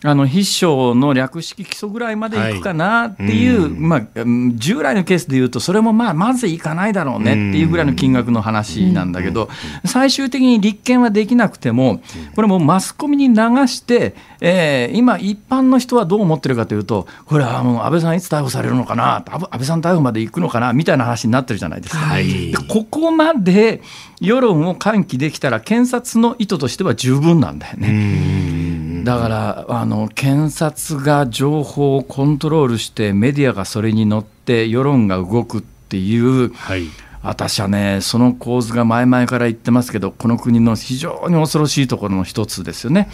[0.04, 4.58] あの必勝の略式起訴ぐらいまでいくかなっていう、まあ、うん。
[4.58, 9.50] 従来のケースでいうと、それもまあまずいかないだろうねっていうぐらいの金額の話なんだけど、
[9.86, 12.02] 最終的に立件はできなくても、
[12.36, 13.36] これもうマスコミに流
[13.68, 22.02] して、えー今、一般の人はどう思ってるかというと、これはもう安倍さん、いつ逮捕されるのかな、安倍さん逮捕まで行くのかなみたいな話になってるじゃないですか。
[22.02, 22.52] はい。
[22.52, 23.82] でここまで
[24.20, 28.67] 世論を喚起できたら、検察の意図としては十分なんだよね。
[29.08, 36.84] だからあの検察が情報をコントロールしてメディアがそれに乗って世論が動くっていうはい。
[37.24, 43.10] 私はねその構図が前々から言ってますけどこの国の非常に恐ろしいところの一つですよね。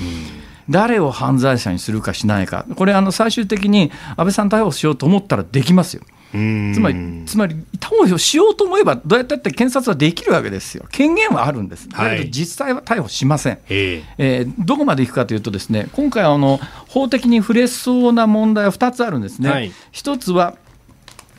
[0.68, 6.04] 誰を犯罪者にするかしないか、これ、あの最終的に安倍さん逮捕しようと思ったらできますよ。
[6.34, 12.26] つまり、つまり逮捕しようと思えば、どうやったって検察はできるわけですよ、権限はあるんです、だけはい。
[12.26, 13.60] ど実際は逮捕しません。
[13.70, 14.42] ええ。
[14.50, 19.50] ーどこまでいくかというとですね今回あの法的に触れそうな問題は2つあるんですね。
[19.50, 19.72] はい。
[19.92, 20.56] 一つは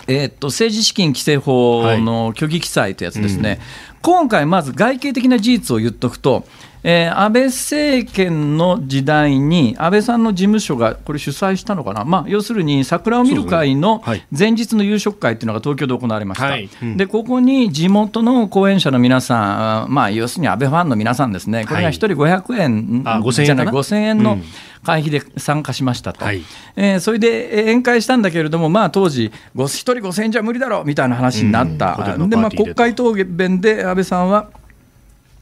[0.06, 3.60] えーっと政治資金規正法の虚偽記載というやつですね、
[4.04, 6.44] 今回、まず外形的な事実を言っとくと、
[6.82, 16.48] えー安倍政権の時代に、安倍さんの事務所がこれ、主催したのかな、まあ、要するに桜を見る会の前日の夕食会っていうのが東京で行われました。
[16.48, 16.68] はい。
[16.82, 16.96] うん。
[16.98, 24.38] でここに地元の講演者の皆さん、あまあ、要するに安倍ファンの皆さんですね、これが1人500円、あ5000円じゃないかな5000円の
[24.84, 26.42] 会費で参加しましたと、はい。
[26.76, 32.30] えーそれでえー宴会したんだけれども、まあ、当時、ご1人5000円じゃ無理だろうみたいな話になった、うん。
[32.30, 34.50] でまあ、国会答弁で安倍さんは、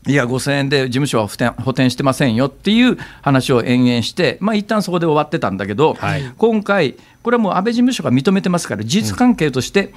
[0.07, 6.33] いや、5000円で事務所は補填補填してませんよっていう話を延々して、まあ一旦そこで終わってたんだけど、はい。
[6.37, 9.93] 今回、これはもう安倍事務所が認めてますから、事実関係として、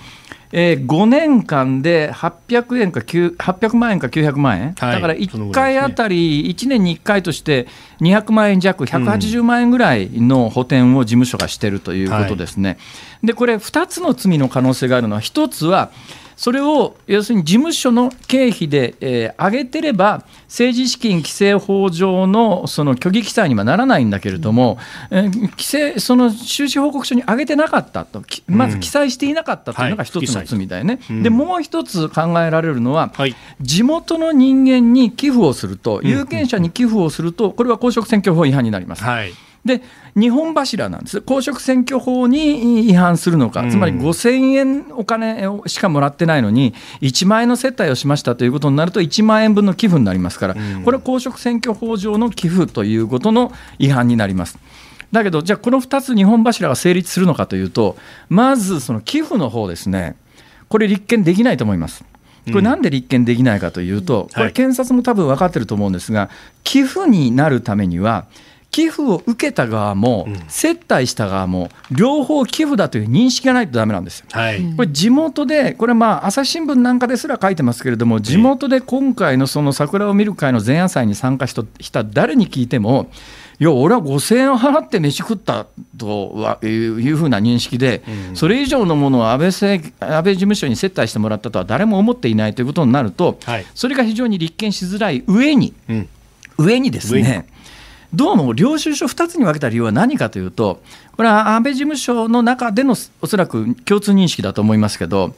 [0.51, 4.93] えー5年間で800円か9 800万円か900万円、はい。
[4.93, 5.77] だから1そのぐらいですね。
[5.77, 7.67] 回あたり、1年に1回として
[8.01, 12.77] 200万円弱、180万円ぐらいの補填を事務所がしてるということですね。
[13.23, 15.91] で、これ、2つの罪の可能性があるのは、1つは、
[16.35, 24.77] それを要するに事務所の経費で、えー上げてれば、政治資金規正法上のその虚偽記載にはならないんだけれども、
[25.11, 30.99] えー規正その収支報告書に上げてなかったと、きまず記載していなかったというのがはい一つの罪だよね。
[31.09, 39.03] うんでもう一つ考えられるのは、はい地元の人間に寄付をすると、有権者に寄付をすると、これは公職選挙法違反になります。
[39.03, 39.33] はい。
[39.65, 39.81] で
[40.15, 43.71] 日本柱なんです、公職選挙法に違反するのか、うん。
[43.71, 50.83] つまり5000円お金をしかもらってないのに、1万円の接待をしましたということになると、1万円分の寄付になりますから、うん。
[50.83, 54.57] これは公職選挙法上の寄付ということの違反になります。
[55.11, 57.97] だけど、じゃあ、この2つ、日本柱が成立するのかというと、
[58.29, 60.15] まずその寄付の方ですね、
[60.67, 62.03] これ、立件できないと思います。
[62.47, 64.45] これなんで立件できないかというと、こはい。
[64.47, 66.29] れ、検察も多分分かってると思うんですが、
[66.63, 68.25] 寄付になるためには、
[68.75, 74.25] 寄付を受けた側もうん、接待した側も、両方寄付だという認識がないとダメなんですよ。
[74.31, 74.61] はい。
[74.75, 81.53] これ地元で、これまあ朝日新聞なんかですら書いてますけれども、地元で今回のその桜を見る会の前夜祭に参加し
[81.89, 83.09] た誰に聞いても、
[83.59, 85.67] いや、俺は5000円払って飯食った
[85.97, 96.09] とはいうふうな認識で、うんそれ以上のものを安倍政安倍事務所に接待してもらったとは誰も思っていないということになると、はいそれが非常に立件しづらい上に、うん。
[96.57, 97.47] 上にですね、
[98.13, 100.81] どうも領収書2つに分けた理由は何かというと、
[101.15, 105.35] これは安倍事務所の中でのおそらく共通認識だと思いますけど、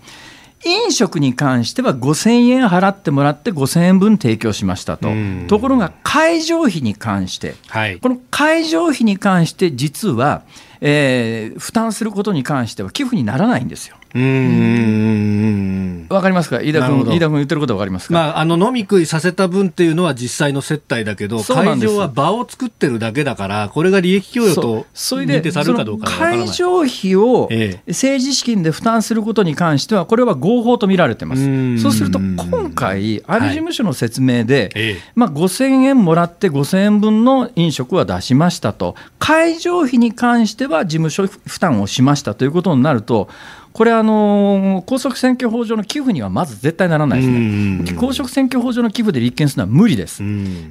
[0.65, 7.99] 飲食に関しては5000円払ってもらって5000円分提供しましたとうん、ところが会場費に関して、はい。
[7.99, 10.43] この会場費に関して、実は、
[10.81, 13.95] えー負担することに関しては寄付にならないんですよ。
[14.17, 16.07] うーん。
[16.09, 16.61] わわかりますか？
[16.61, 27.49] 飯田君、飯田君言ってることわかりますか、まあ、あの飲み食いさせた分っていうのは実際の接待だけど、会場は場を作ってるだけだから、これが利益供与と認定されるかどうか会場費を
[27.87, 31.77] 政治資金で負担することに関しては、これは合法と見られてます。
[31.79, 43.29] そうすると、今回、安倍事務所の説明で、はい、まあ、5000円もらって5000円分の飲食は出しましたと、会場費に関しては事務所負担をしましたということになると、
[43.77, 50.23] これあの、公職選挙法上の寄付にはまず絶対ならないですね、公職選挙法上の寄付で立件するのは無理です。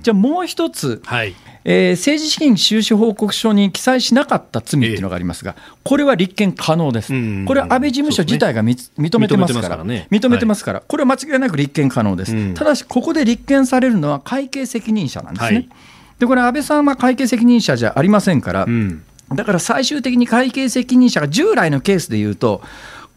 [0.02, 1.32] じゃあもう一つ、はい。
[1.62, 5.54] えー、政治資金収支報告書に記載しなかった罪っていうのがありますが、
[5.84, 7.12] これは立件可能です。
[7.44, 12.54] これは安倍事務所自体が、ね、認めてますから、認めてますから、これは間違いなく立件可能です。
[12.54, 15.54] ただし、ここで立件されるのは会計責任者なんですね。
[15.54, 15.68] はい、
[16.18, 19.04] でこれ、安倍さんは会計責任者じゃありませんから、うん。
[19.32, 22.62] だから最終的に会計責任者が従来のケースでいうと、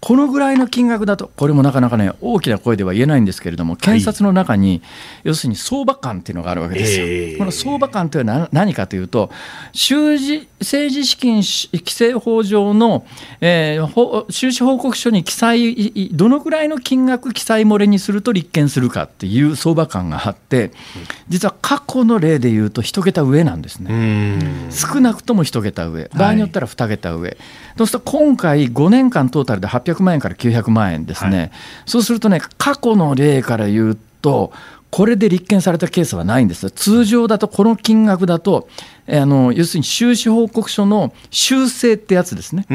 [0.01, 4.81] このぐらいの金額だと、これもなかなかね、大きな声では言えないんですけれども、検察の中に、
[5.23, 7.05] 要するに相場感っていうのがあるわけですよ。
[7.05, 9.29] えー、この相場感というのは何かというと、
[9.73, 13.05] 収支政治資金規正法上の、
[13.41, 20.71] えー、収支報告書に記載、どのぐらいの金額記載漏れにすると立件するかっていう相場感があって、
[21.27, 24.39] 実は過去の例でいうと、一桁上なんですね。
[24.71, 27.21] 少なくとも一桁上、場合によったら二桁上。
[27.21, 27.37] はい、
[27.77, 31.51] そうすると今回、5年間トータルで800 800万円から900万円ですね、はい、
[31.85, 34.51] そうするとね、過去の例から言うと、
[34.91, 36.71] これで立件されたケースはないんです。
[36.71, 38.67] 通常だと、この金額だと、
[39.07, 42.65] あの要するに収支報告書の修正ってやつですね、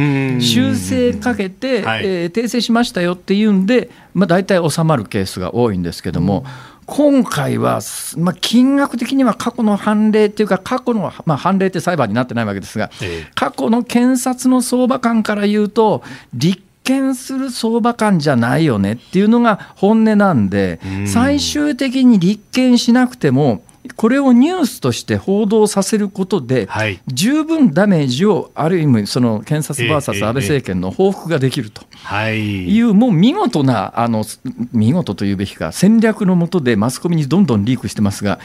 [0.40, 6.44] 修正かけて、はい、えー、訂正しましたよっていうんで、まあ、大体収まるケースが多いんですけども、
[6.86, 7.80] 今回は、
[8.16, 23.62] まあ、金額的には過去の判例っていうか、過去の、まあ、判例って裁判になってないわけですが、え過去の検察の相場感から言うと、立見する相場感じゃないよねっていうのが本音なんで、最終的に立件しなくても、
[23.96, 26.68] これをニュースとして報道させることで、
[27.06, 31.82] 十分ダメージをある意味、その検察 VS 安倍政権の報復ができると。
[32.30, 32.80] い。
[32.80, 34.24] う、もう見事なあの、
[34.72, 38.38] 見事というべきか、戦略のもとでマスコミにどんどんリークしてますが、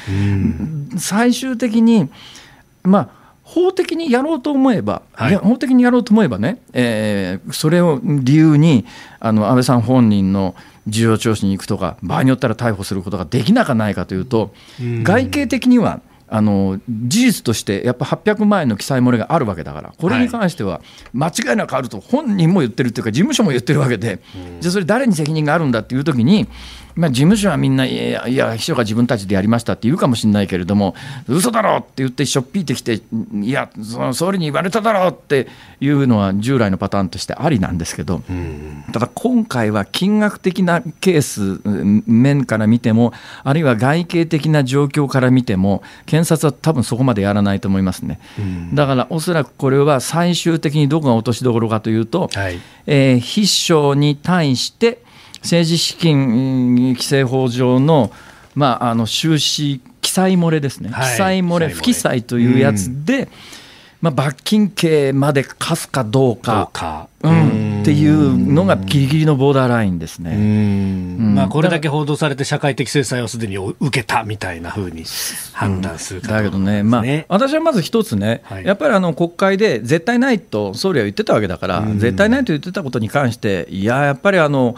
[0.97, 2.09] 最終的に、
[2.83, 3.19] まあ、
[3.49, 8.85] 法的にやろうと思えば、はい、法的にやろうと思えばね、えー、それを理由に
[9.19, 10.53] あの安倍さん本人の
[10.89, 14.53] 事情聴取に行くとか場合によったら逮捕することができなかないかというと
[15.03, 20.81] 外形的にはあの事実としてやっぱ800万円の記載漏れがあるわけだからこれに関しては
[21.11, 24.19] 間違いなくあると本人も言ってるっていうか事務所も言ってるわけで
[24.59, 26.47] じゃあそれ誰に責任があるんだっていう時に
[26.99, 30.95] まあ、事務所はみんな、いや、いや秘書が自分たちでやりましたって言うかもしれないけれども、
[31.29, 33.01] 嘘だろって言って、しょっぴいてきて、
[33.41, 35.47] いや、その総理に言われただろうって
[35.79, 38.21] いうのは、従来のパターンとしてありなんですけど、
[38.91, 41.61] ただ今回は金額的なケース、
[42.05, 43.13] 面から見ても、
[43.45, 48.19] あるいは外形的な状況から見ても、検察は多分そこまでやらないと思いますね。
[48.73, 55.01] だから、おそらくこれは最終的にどこが落としどころかというと、はい、えー、筆書に対して、
[55.41, 58.11] 政治資金規正法上の,、
[58.55, 63.27] まあ、あの収支記載漏れですね、はい、記載漏れ、不記載というやつで、うん、
[64.01, 66.03] まあ、罰金刑まで課すか。
[66.03, 67.08] どうか。
[67.21, 70.35] うん、っていうのがギリギリのボーダーラインですね、
[71.35, 75.03] まあ、これだけ報道されて、社会的制裁をすでに受けたみたいなふうに
[75.53, 84.75] 判断する、だけどね、まあ、私はまず一つね、はい、やっぱりあの国会で絶対ないと総理は言ってたわけだから、絶対ないと言ってたことに関して、いや、やっぱりあの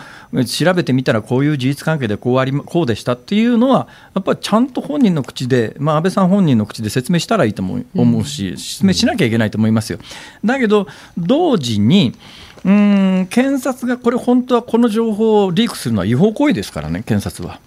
[0.48, 10.00] 調べてみたら、こういう事実関係でこうありこうでしたっていうのは、やっぱりちゃんと本人の口で、まあ、安倍さん本人の口で説明したらいいと思うし、説明しなきゃいけないと思いますよ。
[10.44, 10.88] だけど
[11.18, 12.16] 同時に
[12.64, 17.60] うん検察がこれ、本当はこの情報をリークするのは違法行為ですからね、検察は。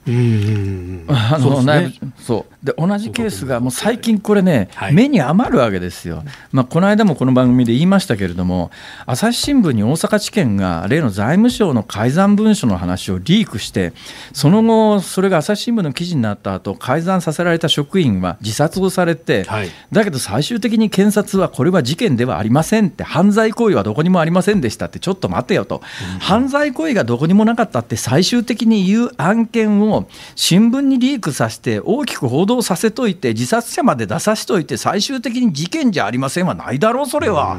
[2.19, 6.23] そうで同じケースがもう最近、これね、はい、目に余るわけですよ、
[6.53, 8.71] まあ、この間もこの番組で言いましたけれども、
[9.07, 13.93] 朝日新聞に大阪地検が例の財務省の改ざん文書の話をリークして、
[14.33, 24.84] その後、それが朝日新聞の記事になった後改ざんさせられた職員は自殺をされて、はい、だけど最終的に検察はこれは事件ではありませんって、犯罪行為はどこにもありませんでした。
[24.85, 25.83] ったってちょっと待てよと、
[26.15, 30.07] うん、犯罪行為がどこにもなかったって最終的に言う案件を
[30.37, 37.59] 新聞にリークさせて大きく報道させといて自殺者まで出させといて最終的に事件じゃありませんはないだろうそれは、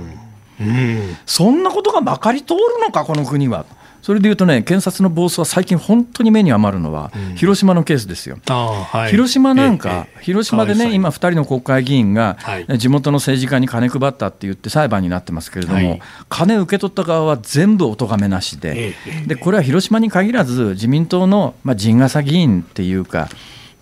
[0.59, 0.67] うん。
[0.67, 3.65] うん、そんなことがまかり通るのかこの国は。
[4.05, 8.37] それでいうとね、検察の暴走は最近、本当に目に余るのは、広島のケースですよ。
[8.45, 23.27] はい、広島なんか、ええ、広島でね、今、2人の国会議員が、はい、地元の政治家に金配ったって言って裁判になってますけれども、はい、金受け取った側は全部お咎めなしで、え、でこれは広島に限らず、自民党の、まあ、陣笠議員っていうか、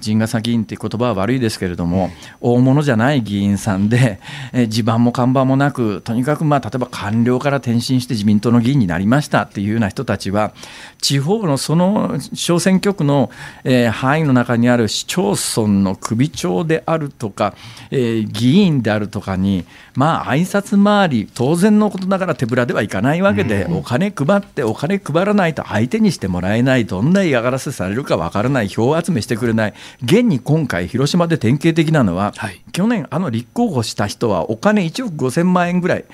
[0.03, 4.19] 陣笠議員っていう言葉は悪いですけれども、大物じゃない議員さんで、
[4.51, 10.53] え地盤も看板もなく、とにかくまあ例えば官僚から転身して自民党の議員になりましたっていうような人たちは、
[11.01, 13.31] 地方のその小選挙区の、
[13.63, 17.55] え範囲の中にある市町村の首長であるとか、
[17.91, 29.73] え議員であるとかに、まあ挨拶回り、当然のことながら手ぶらではいかないわけで、お金配って、お金配らないと相手にしてもらえない、どんな嫌がらせされるか分からない、票集めしてくれない。
[30.01, 36.05] 現に今回、広島で典型的なのは、はい、去年、あの立候補した人はお金1億5000万円ぐらい。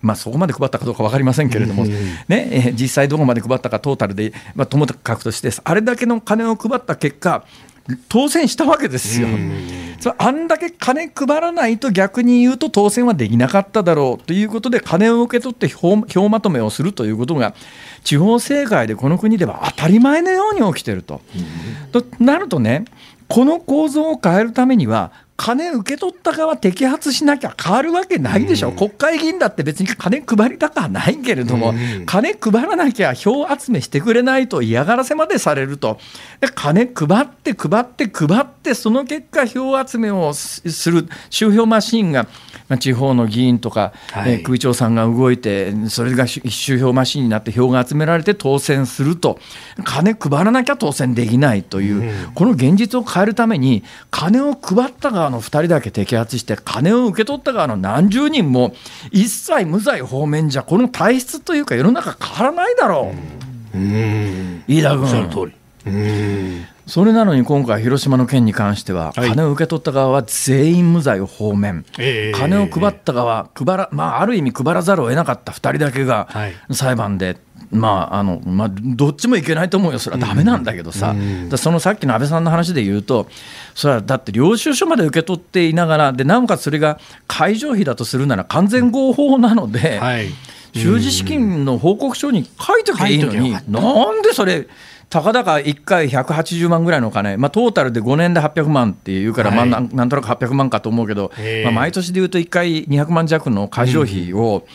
[0.00, 7.44] まあ、そこまで配ったかどうか分かりませんけれども、ね、実際どこまで配ったかトータルで、まあ、ともかくとしてあれだけの金を配った結果
[8.08, 9.28] 当選したわけですよ。
[10.00, 17.54] それあんだけ金配らないと逆に言うと当選はできなかっただろうということで金を受け取って票まとめをするということが
[18.04, 21.20] 地方政界でこの国では当たり前のように起きてると。
[21.92, 22.84] となるとね
[23.28, 35.98] この構造を変えるためには、金受け取った側摘発しなきゃ変わるわけないでしょ、うん、国会議員だって別に金配りたくはないけれども、うん、金配らなきゃ票集めしてくれないと嫌がらせまでされると、
[36.40, 42.26] で金配って配って配って、その結果、票集めをする集票マシンが
[42.80, 49.38] 地方の議員とか、はい、えー、首長さんが動いて、それが集票マシンになって票が集められて当選すると、
[49.84, 58.74] 金配らなきゃ当選できないという、うん、この現実を変えるために、金を配った側の2人だけ摘発して、金を受け取った側の何十人も、
[59.10, 63.12] 一切無罪方面じゃ、この体質というか、世の中変わらないだろ
[63.74, 63.78] う。
[63.78, 65.08] うん、飯田君。
[65.08, 65.52] その通り
[65.86, 71.84] うんそれなのに今回、広島の件に関しては、金を受け取った側は全員無罪放免、
[72.34, 76.28] 金を配った側、配らまあ、ある意味配らざるを得なかった2人だけが
[76.72, 77.36] 裁判で、
[77.70, 81.14] まああのまあ、どっちもいけないと思うよ、それはだめなんだけどさ、
[81.58, 83.28] そのさっきの安倍さんの話で言うと、
[83.74, 90.00] それはだって領収書まで受け取っていながら、でなおかつそれが会場費だとするなら完全合法なので、
[90.74, 94.66] 収支資金の報告書に書いておけばいいのに、なんでそれ。
[95.10, 101.32] たかだか1回180万ぐらいのお金、まあ、トータルで5年で800万っていうから、はい、まあ、なんとなく800万かと思うけど、
[101.64, 104.66] まあ、毎年でいうと1回200万弱の会場費を、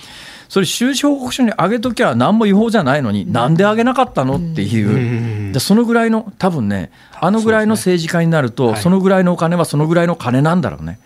[0.49, 10.99] それ収支報告書に上げときゃ何も違法じゃないのに、なんで上げなかったのっていう、でそのぐらいの、多分ね、あのぐらいの政治家になると、そのぐらいのお金はそのぐらいの金なんだろうね。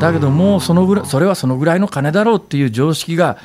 [0.00, 3.38] だけどもうそのぐらい、それはそのぐらいの金だろうっていう常識が、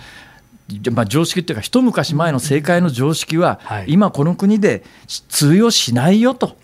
[0.92, 4.84] まあ、常識っていうか一昔前の政界の常識は、今この国で
[5.30, 6.58] 通用しないよと。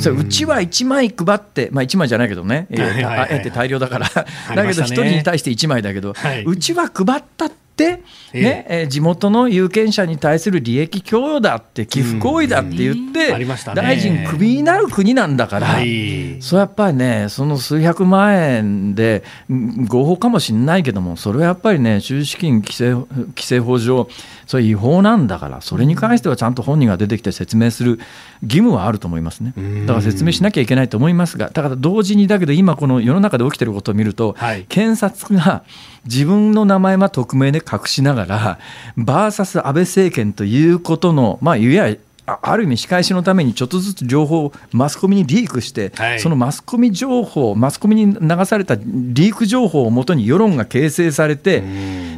[0.00, 2.66] それうちは1枚配って、まあ、1枚じゃないけどね、
[3.04, 4.24] あえて大量だから、だ
[4.66, 6.14] けど1人に対して1枚だけど、
[6.46, 8.02] うちは配ったって、ね
[8.68, 13.30] えー、地元の有権者に対する利益供与だって、寄付行為だって言って、
[13.74, 15.76] 大臣クビになる国なんだから、
[16.40, 19.24] そうやっぱりね、その数百万円で
[19.88, 24.08] 合法かもしれないけども、それはやっぱりね、収支金規正規正法上、
[24.46, 27.98] それ違法なんだから、それに関してはちゃんと本人が出てきて説明する
[28.42, 29.52] 義務はあると思いますね。
[29.86, 35.64] だから説明しなきゃいけないと思いますが、だから同時にだけど、今、この世の中で起きてることを見ると、はい、検察が
[36.04, 38.58] 自分の名前は匿名で隠しながら、
[38.96, 51.62] バーサス安倍政権ということの、まあ、いわゆるある意味仕返しのためにちょっとずつ情報をマスコミにリークして、はい、そのマスコミ情報、マスコミに流されたリーク情報をもとに世論が形成されて、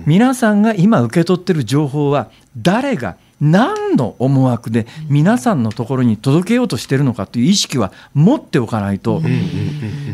[0.06, 9.22] 皆さんが今受け取っている情報は誰が何の思惑で皆さんのところに届けようとしてるのかという意識は持っておかないと、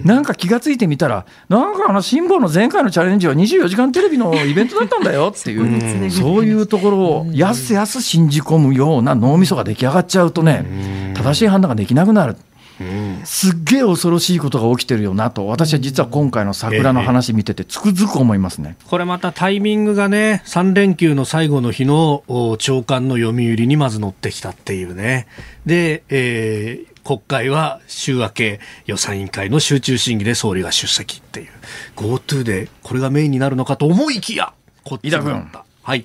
[0.05, 12.37] なんか気が付いてみたら、なんかあの辛抱の前回のチャレンジは24時間テレビのイベントだったんだよっていう、そういうところをやすやす信じ込むような脳みそが出来上がっちゃうとね、正しい判断ができなくなる。
[13.25, 22.25] すっげえ恐ろしいことが起きてるよなと、私は実は今回の桜の話見てて、つくづく思いますね、これまたタイミングがね、3連休の最後の日の
[22.59, 25.29] 長官の読売にまず乗ってきたっていうね、
[25.67, 31.49] で、えー、国会は週明け予算委員会の集中審議で総理が出席っていう、
[31.97, 34.53] GoTo でこれがメインになるのかと思いきや、
[34.85, 35.23] こっちだっ
[35.53, 35.65] た。
[35.83, 36.05] はい。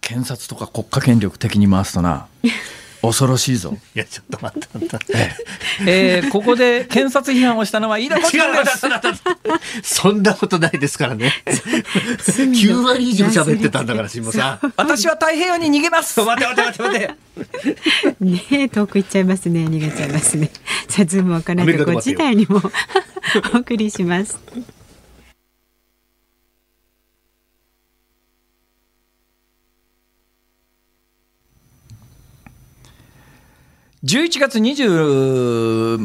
[0.00, 2.28] 検察とか国家権力的に回すとな
[3.02, 3.76] 恐ろしいぞ。
[3.94, 5.36] いや、ちょっと待って待って。
[5.86, 9.14] えー、ここで検察批判をしたのは飯田さんで
[9.82, 9.94] す。
[10.00, 11.32] そんなことないですからね。
[11.46, 14.72] 9割以上喋ってたんだから、辛坊さん。
[14.76, 16.20] 私は太平洋に逃げます。
[16.20, 17.28] 待って待って待ってて。
[18.20, 20.50] ねえ遠く行っちゃいますね逃げちゃいますね
[20.88, 22.60] さあズームをこの後5時台にも
[23.54, 24.38] お送りします
[34.08, 35.98] 11月20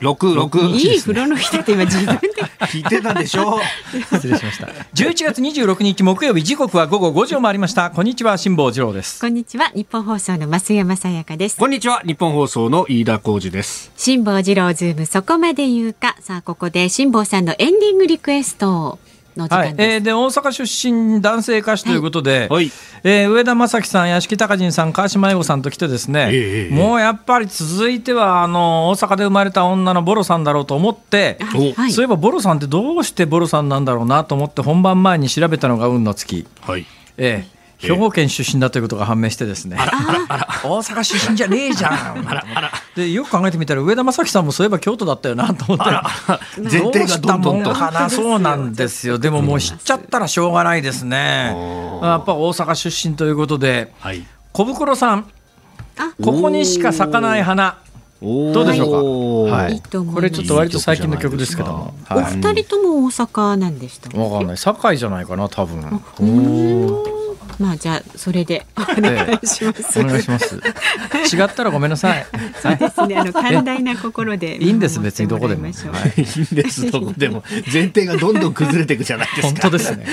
[0.00, 2.28] 6、六いい風呂の日だって今自分で
[2.66, 3.60] 聞いてたでしょ
[4.12, 4.66] 失礼しました。
[4.94, 7.90] 11月26日木曜日時刻は午後5時を回りました。
[7.90, 9.22] こんにちは辛坊治郎です。
[9.22, 13.90] こんにちはニッポン放送の増山さやかですこんにちは、ニッポン放送の飯田浩二です。
[13.96, 18.98] 辛坊治郎ズームそこまで言うかさあここで辛坊さんのエンディングリクエスト
[19.36, 22.70] の時はい、間です、えー、で大阪出身男性歌手ということで、はい。
[23.02, 31.92] えー上田正樹さん、屋敷隆人さん、河島英五さんと来てですね、ええもうやっぱり続いてはあの大阪で生まれた女のボロさんだろうと思って、はいはい。
[31.92, 36.86] そういえばボロさんってどうしてボロさんなんだろうなと思って本番前に調べたのが運の尽き、はい。
[37.16, 37.53] ええ
[37.86, 39.76] 兵庫県出身だということが判明してですね、
[40.64, 42.24] 大阪出身じゃねえじゃん。
[42.96, 46.60] でよく考えてみたら上田正樹さんもそういえば京都だったよなと思って。
[46.62, 47.64] 前提がどんどんと。
[47.64, 48.10] どうしたもんかな。
[48.10, 49.18] そうなんですよ。
[49.18, 51.54] でももう知っちゃったらしょうがないですね。
[52.02, 54.24] やっぱ大阪出身ということではい。
[54.52, 55.26] 小袋さん。
[55.98, 56.12] あ。
[56.22, 57.76] ここにしか咲かない花。
[58.24, 59.82] どどうでしょうか、はい。
[59.82, 64.56] これちょっと割と最近の曲ですけども、おはい、二人とも大阪なんでしたわかんない。
[64.56, 66.00] 堺じゃないかな多分
[67.58, 72.26] まあじゃあそれでお願いします、お願いします違ったらごめんなさい
[72.60, 77.42] そうですねあの寛大な心でいいんです別にどこでも見守ってもらいいいんです、どこでも。
[77.72, 79.48] 前提がどんどん崩れていくじゃないですか。
[79.48, 80.06] 本当ですね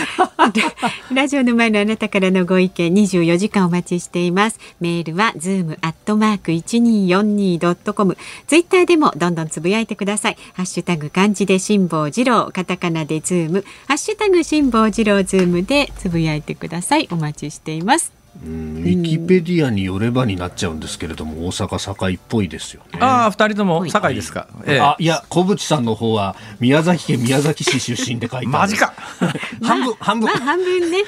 [1.14, 4.60] ラジオの前のあなたからのご意見24時間お待ちしています。
[4.80, 8.18] メールはズームアットマーク 1242.com。
[8.48, 10.38] ツイッターでもどんどんつぶやいてください。
[10.54, 17.08] ハッシュタグ漢字で辛坊治郎、カタカナでズーム、ハッシュタグ辛坊治郎ズームでつぶやいてください。
[17.12, 18.14] お待ちしています。
[18.46, 23.00] うんウィキペディアによればになっちゃうんですけれども、大阪堺っぽいですよね。
[23.02, 28.94] ああ二人とも堺ですか、ええあいや小渕さんの方は宮崎県宮崎市出身で書いてあるマジか
[29.62, 31.04] 半分半分まあ半分ね。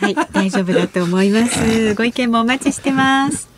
[0.00, 1.94] はい、大丈夫だと思います。
[1.94, 3.48] ご意見もお待ちしてます。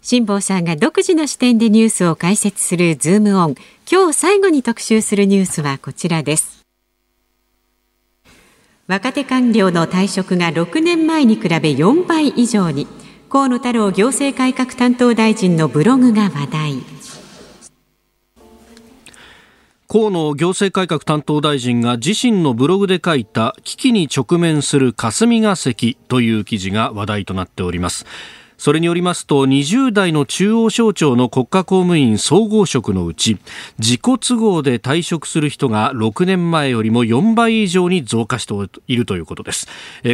[0.00, 3.54] 辛坊さんが独自の視点でニュースを解説するズームオン。
[3.90, 6.55] 今日最後に特集するニュースはこちらです。
[8.88, 12.86] 若手官僚の退職が6年前に比べ4倍以上に。
[13.28, 16.74] 河野太郎行政改革担当大臣のブログが話題。
[19.88, 28.06] 河野行政改革担当大臣が自身のブログで書いた危機に直面する霞が関という記事が話題となっております
[28.58, 33.38] それによりますと20代の中央省庁の国家公務員総合職のうち
[33.78, 38.54] 自己都合で退職する人が6年前よりも4倍以上に増加して
[38.86, 39.68] いるということです。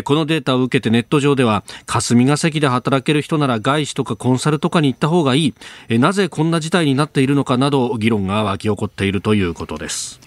[0.05, 5.55] このデータを受けてネット上では霞が関で働ける人なら外資とかコンサルとかに行った方がい
[5.89, 5.99] い。
[5.99, 10.21] なぜこんな事態になっているのかなど議論が沸き起こっているということです。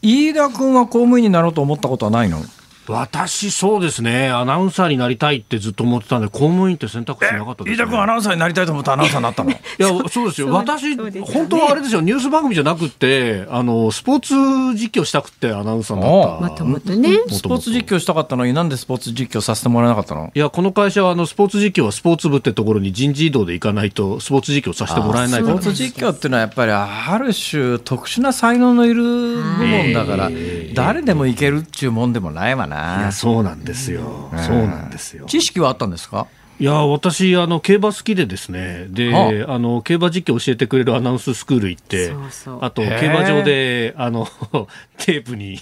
[0.00, 2.42] 飯田君は公務員になろうと思ったことはないの？
[2.88, 4.30] 私そうですね。
[4.30, 9.50] アナウンサーになりたいってずっと思ってたんで公務員って選択肢なかったです、ね、飯田君アナウンサーになりたいと思ってアナウンサーになったの？
[9.52, 10.48] いやそうですよ。
[10.52, 11.20] 私ね。
[11.20, 12.00] 本当はあれですよ。
[12.00, 14.34] ニュース番組じゃなくってあのスポーツ
[14.78, 16.64] 実況したくてアナウンサーになった。
[16.64, 17.18] もともとね。
[17.28, 18.46] スポーツ実況したかったの？
[18.46, 20.32] になんでスポーツ実況させてもらえなかったの？
[20.34, 30.30] いやこの会社はあのスポーツ実況はスポーツ部ってところに人事異動で行かないとスポーツ実況させてもらえないからスポーツ実況っていうのはやっぱりある種特殊な才能のいる部門だから
[30.74, 35.26] 誰でもいけるっちゅうもんでもないわいやなそうなんですよ、そうなんですよ。
[35.26, 36.26] 知識はあったんですか？
[36.60, 38.86] いや私あの競馬好きでですね。
[38.90, 39.54] であ。
[39.54, 42.58] あの競馬実況教えてくれるアナウンススクール行ってそうそう。
[42.60, 44.28] あと競馬場であの
[44.98, 45.58] テープに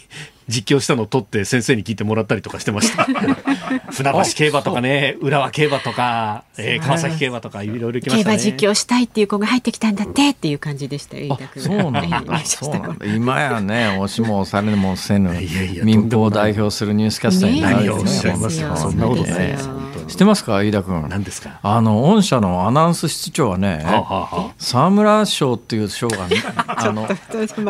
[0.49, 3.07] 実況したのを取って先生に聞いてもらったりとかしてました。
[3.93, 8.36] 船橋競馬とかね浦和競馬とか、えー川崎競馬とかいろいろ行きましたね。
[8.38, 11.26] 競馬実況したいっていう子が入ってきたんだってっていう感じでしたよ。
[11.34, 12.22] 飯田君そうなんだ。
[12.32, 13.07] はいそうなんだ。
[13.07, 20.07] 今やね押しも押されもせぬいやいや民放を代表するニュースキャスターになる何をおっしゃいますそんなことないでですす本当に。
[20.07, 21.59] 知ってますか飯田君何ですか？
[21.62, 24.51] あの御社のアナウンス室長はね、はあはあはあ。
[24.59, 26.36] 沢村賞っていう賞がね
[26.66, 27.07] あの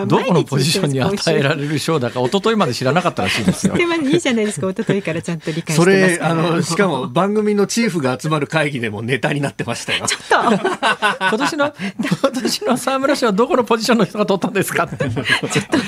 [0.06, 3.74] どこのポジションに与えられる賞だか 一昨日まで知らなかったらしいですよ。
[3.74, 4.70] でもいいじゃないですか。
[4.70, 10.06] 一昨日からちゃんと理解しそてますれあのしかも番組のチーフが集まる会議でもネタになってましたよ。
[10.30, 14.96] 今年の今年の沢村賞はどこのポジションの人が取ったんですかって。
[14.98, 15.78] ちょっと、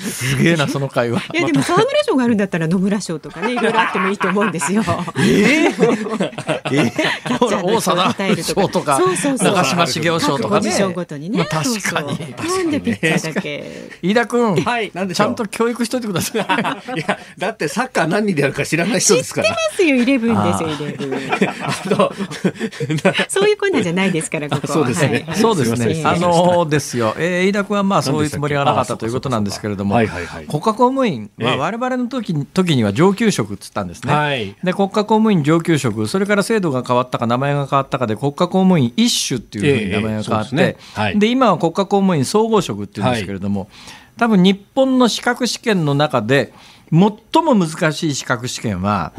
[0.00, 1.20] すげえなその会話。
[1.34, 4.82] いやでも沢村賞があるんだったら野村賞とかねいろいろあってもいいと思うんですよ。
[5.18, 6.24] えー、
[6.72, 9.48] えー、ほら王貞治賞とかそうそうそう。
[9.52, 10.60] 長嶋茂雄賞とかね。
[10.60, 11.38] 各ポジションごとにね。
[11.38, 12.16] まあ確かに。
[12.16, 13.64] そうそうなんでピッチャーだけ。
[14.02, 16.40] 飯田君、はいなんでしちょうゃんと教育しといてください。
[16.98, 19.50] いやだってサッカー何人でやるか知らない人ですから。
[19.50, 21.20] ますよイレブンですよイレブン。
[23.28, 24.74] そういうコーナーじゃないですからここは。
[24.74, 25.24] そうですね。
[25.26, 26.02] はいそうですね。
[26.04, 27.14] あのですよ。
[27.18, 30.46] えー、飯田君はまあそういうつもりはなかったということなんですけれども、はいはいはい。
[30.46, 31.58] 国家公務員はええ。
[31.58, 34.12] 我々の時に時には上級職っつったんですね。
[34.12, 34.56] はい。
[34.62, 40.76] で国家公務員上級職、それから制度が変わったか名前が変わったかで国家公務員一種っていうふうに名前が変わって、ですね。
[40.94, 41.18] はい。
[41.18, 43.68] で今は国家公務員総合職っていうんですけれども、
[44.16, 46.52] 多分日本の資格試験の中で
[46.90, 49.12] 最も難しい資格試験は、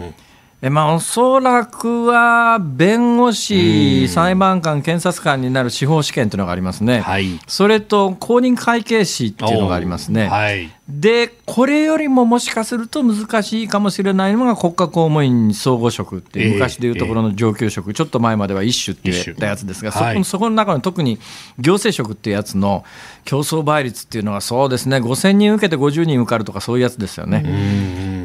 [0.65, 7.39] えまあ、おそらくは弁護士、裁判官、検察官になる司法試験というのがありますね、はい。
[7.45, 10.27] それと公認会計士っていうのがありますね。
[10.27, 10.71] はい。
[10.89, 20.17] で、これよりももしかすると難しいかもしれないのが国家公務員総合職って昔でいうところの上級職、ちょっと前までは一種って言ったやつですが、そはい。
[20.17, 21.19] こそこの中の特に
[21.59, 22.83] 行政職っていうやつの
[23.23, 27.43] 競争倍率っていうのは、そうですね、5000人受けて50人受かるとか、そういうやつですよね。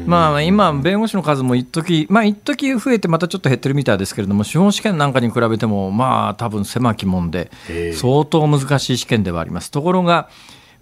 [0.05, 9.71] まあ、今、弁護士の数も一時まあ一時増えて、またちょっと減ってるみたいですけれども、司法試験なんかに比べても、まあ、多分狭き門でええ、相当難しい試験ではあります。
[9.71, 10.29] ところが、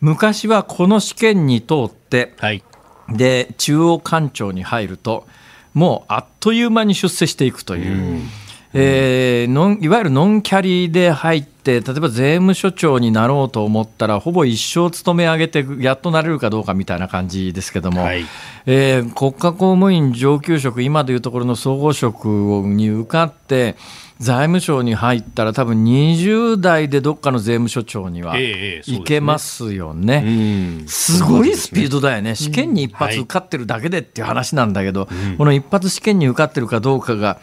[0.02, 2.64] 昔はこの試験に通って、はい。
[3.12, 5.26] で中央官庁に入ると
[5.74, 8.22] もうあっという間に出世していくという、
[8.74, 18.26] えーいわゆるノンキャリで入って例えば税務署長になろうと思ったらほぼ一生勤め上げてやっとなれるかどうかみたいな感じですけども、はい。
[18.66, 23.76] えー国家公務員上級職今でいうところの総合職に受かって
[24.20, 28.98] 財務省に入ったら多分20代でどっかの税務署長にはええええそうですね。
[28.98, 30.24] いけますよね。
[30.82, 30.88] うん。
[30.88, 35.08] すごいスピードだよね、試験に一発受かってるだけでっていう話なんだけど、
[35.38, 37.40] この一発試験に受かってるかどうかが、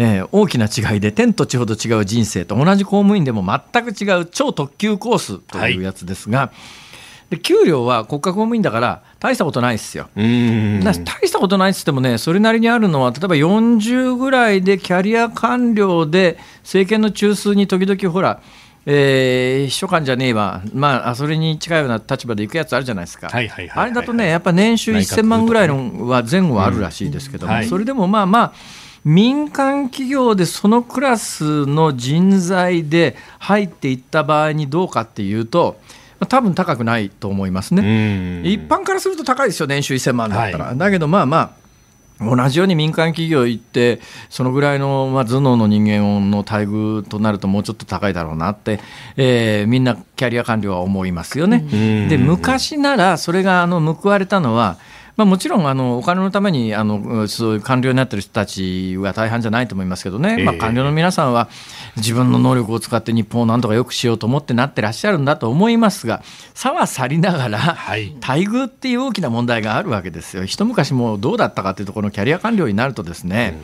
[0.00, 6.52] えー大きな違いで、天と地ほど違う人生と同じ公務員でも全く違う超特急コースというやつですが、
[7.30, 10.08] で給料は国家公務員だから大したことないですよ。
[10.14, 18.40] 大したことないっつってもね、それなりにあるのは、例えば40ぐらいでキャリア官僚で、政権の中枢に時々ほら、
[18.86, 27.58] えー秘書官じゃねえわ、まあ、それに近いような立場で行くやつあるじゃないですか、はいはいはいはいあれだとね、やっぱ年収内閣府1000万ぐらいのは前後はあるらしいですけども、うん。
[27.58, 27.66] はい。
[27.66, 28.52] それでもまあまあ、
[29.08, 35.80] 民間企業でそのクラスの人材で入っていった場合にどうかっていうと、
[36.20, 38.42] まあ多分高くないと思いますね。
[38.42, 40.74] うん一般からすると高いですよ、年収1000万だったら。
[40.74, 41.54] だけど、まあま
[42.20, 48.78] あ、同じように民間企業行って、そのぐらいの、まあ、頭脳の人間の待遇となると、もうちょっと高いだろうなって、
[49.16, 51.58] えーみんなキャリア官僚は思いますよね。
[51.58, 54.76] んで、昔なら、それがあの報われたのは、
[55.18, 60.44] まあ、もちろんあのお金のためにあのそういう官僚になってる人たちは大半じゃないと思いますけどね、ええ。
[60.44, 61.48] まあ、官僚の皆さんは
[61.96, 66.22] 自分の能力を使って日本をなんとか良くしようと思ってなってらっしゃるんだと思いますが、
[66.54, 68.12] さは去りながら、はい。
[68.20, 70.44] 待遇っていう大きな問題があるわけですよ。
[70.46, 73.58] 一昔もうどうだったかというところのキャリア官僚になるとですね、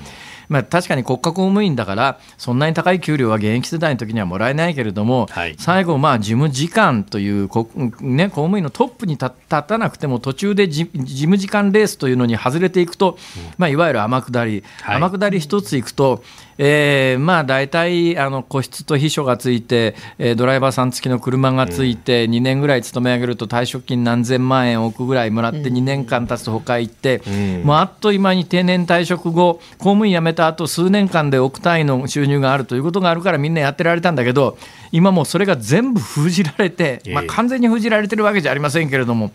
[0.49, 5.55] まあ、確かに国家公務員だからそんなに高い給料は現役世代の時にはもらえないけれども、はい。
[5.59, 7.69] 最後まあ事務次官というこ、
[8.01, 13.19] ね、公務員のトップに立立たなくても途中でじ事務次官レースというのに外れていくと、
[13.59, 14.97] まあ、いわゆる天下り、はい。
[15.01, 16.23] 天下り一ついくと、
[16.59, 27.23] えーまあ大体あの個室と秘書がついて、えードライバーさん付きの車がついて、2年ぐらい勤め上げると退職金何千万円置くぐらいもらって2年間経つと他行って、
[27.65, 34.59] もうあっという間に定年退職後公務員辞めた後数年間で億単位の収入があるということがあるからみんなやってられたんだけど
[34.93, 39.33] 今もうそれが全部封じられて、まあ、ええ完全に封じられてるわけじゃありませんけれども、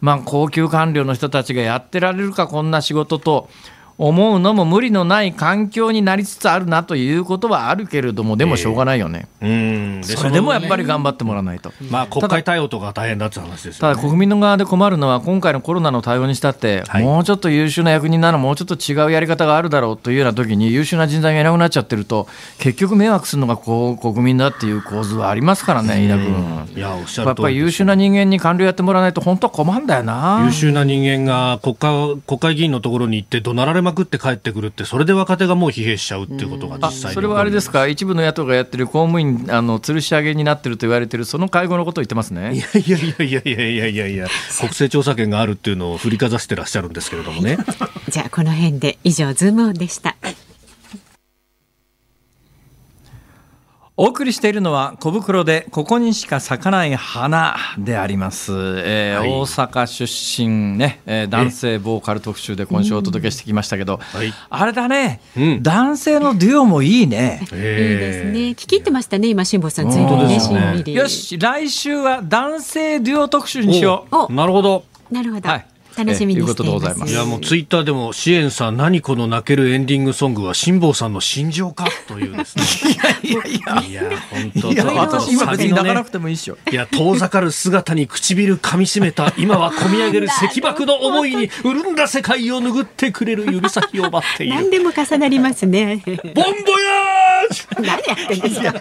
[0.00, 3.48] まあ、高級官僚の人たちがやってられるかこんな仕事と
[3.98, 11.72] 思うのも無理のない環境になりつつあるなということはあるけれどもでもしょうがないよね、うんそれでもやっぱり頑張ってもらわないと。
[11.90, 13.94] まあ国会対応とか大変だって話ですよね。
[13.94, 22.28] ただ国民の側で困るのは今回のコロナの対応にしたって、はいもうちょっと優秀な役人ならもうちょっと違うやり方があるだろうというような時に優秀な人材がいなくなっちゃってると
[22.58, 26.76] 結局迷惑するのがこう国民だっていう構図はありますからね飯田君。
[26.76, 30.42] いやおっしゃやっぱり優秀な人間に官僚やってもらわないと本当は困るんだよな。
[30.44, 44.26] 優秀な人間が国会国会議員のところに行って怒鳴られまくって帰ってくるって、それで若手がもう疲弊しちゃうっていうことがそれはあれですか、一部の野党がやってる公務員、あの吊るし上げになってると言われてる、その会合のことを言ってますねいやいやいやいやいやいやいや、
[44.58, 47.58] 国政調査権があるっていうのを振りかざしてらっしゃるんですけれどもね。
[48.08, 50.16] じゃあ、この辺で、以上、ズームオンでした。
[54.00, 59.28] お送りしているのは小袋でここにしか咲かない花であります、えーはい。
[59.28, 65.62] 大阪出身ね、えー男性ボーカル特集で今週お届けしてきましたけど、はいあれだね、うん。
[65.64, 67.40] 男性のデュオもいいね。
[67.42, 68.38] いいですね。
[68.50, 69.90] 聞き入ってましたね今辛坊さん。
[69.90, 74.14] ついに本当ねねよし来週は男性デュオ特集にしよう。
[74.14, 74.84] おなるほど。
[75.10, 75.66] なるほど、はい
[75.98, 77.06] 楽しみにしていまます。
[77.06, 82.64] すいやもうツイッターでも支援さん何この泣けるエンディングソングは辛坊さんの心情かというですね。
[83.22, 84.18] いやいやいや。
[84.30, 86.58] 本当いや私今別に泣かなねくてもいいっしょ。
[86.70, 94.54] いや遠ざかる姿に唇噛み締めた今は込み上げる石爆の思いに潤んだ世界を拭ってくれる指先を待っている。
[94.54, 96.02] 何でも重なりますね。
[96.06, 97.18] ボンボヤー
[97.80, 98.64] 何やってんですか。
[98.64, 98.80] やめ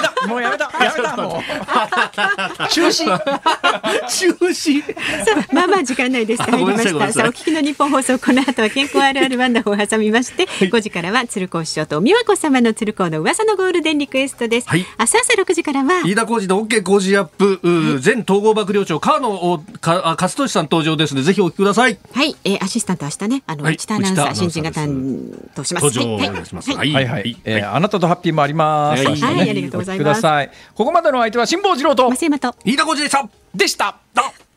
[0.00, 0.26] た。
[0.26, 0.70] もうやめた。
[0.84, 2.68] やめたもう。
[2.68, 3.04] 中止。
[3.04, 4.82] 中止。
[5.24, 6.42] さあまあまあ時間ないです。
[6.42, 7.12] あ入りました。
[7.12, 14.68] さあお聞きの日本放送この後は健康あるあるワンダホを挟みまして、5時からは鶴光師匠と美和子様の鶴光の噂のゴールデンリクエストです。
[14.68, 14.80] はい。
[14.98, 21.98] 明日朝6時からは飯田浩二の OK 工事アップ、うー前統合幕僚長川野おかあ勝利さん登場ですのでぜひお聞きください。
[22.12, 23.74] はい、えー、アシスタント明日ねあの、はい。
[23.74, 25.20] 内田アナウンサー新人が担
[25.54, 25.84] 当します。
[25.86, 26.30] 登場おはい。
[26.30, 26.46] 願い。
[26.46, 26.92] しますはい。
[26.92, 27.06] はい。
[27.06, 29.04] はい、えーあなたとハッピーもあります。
[29.04, 29.20] はい。
[29.20, 29.50] はい。
[29.50, 30.18] ありがとうございます。
[30.18, 30.50] お聞きください。
[30.74, 33.28] ここまでのお相手は辛坊治郎と増山と飯田浩二でした。
[33.54, 34.47] でした。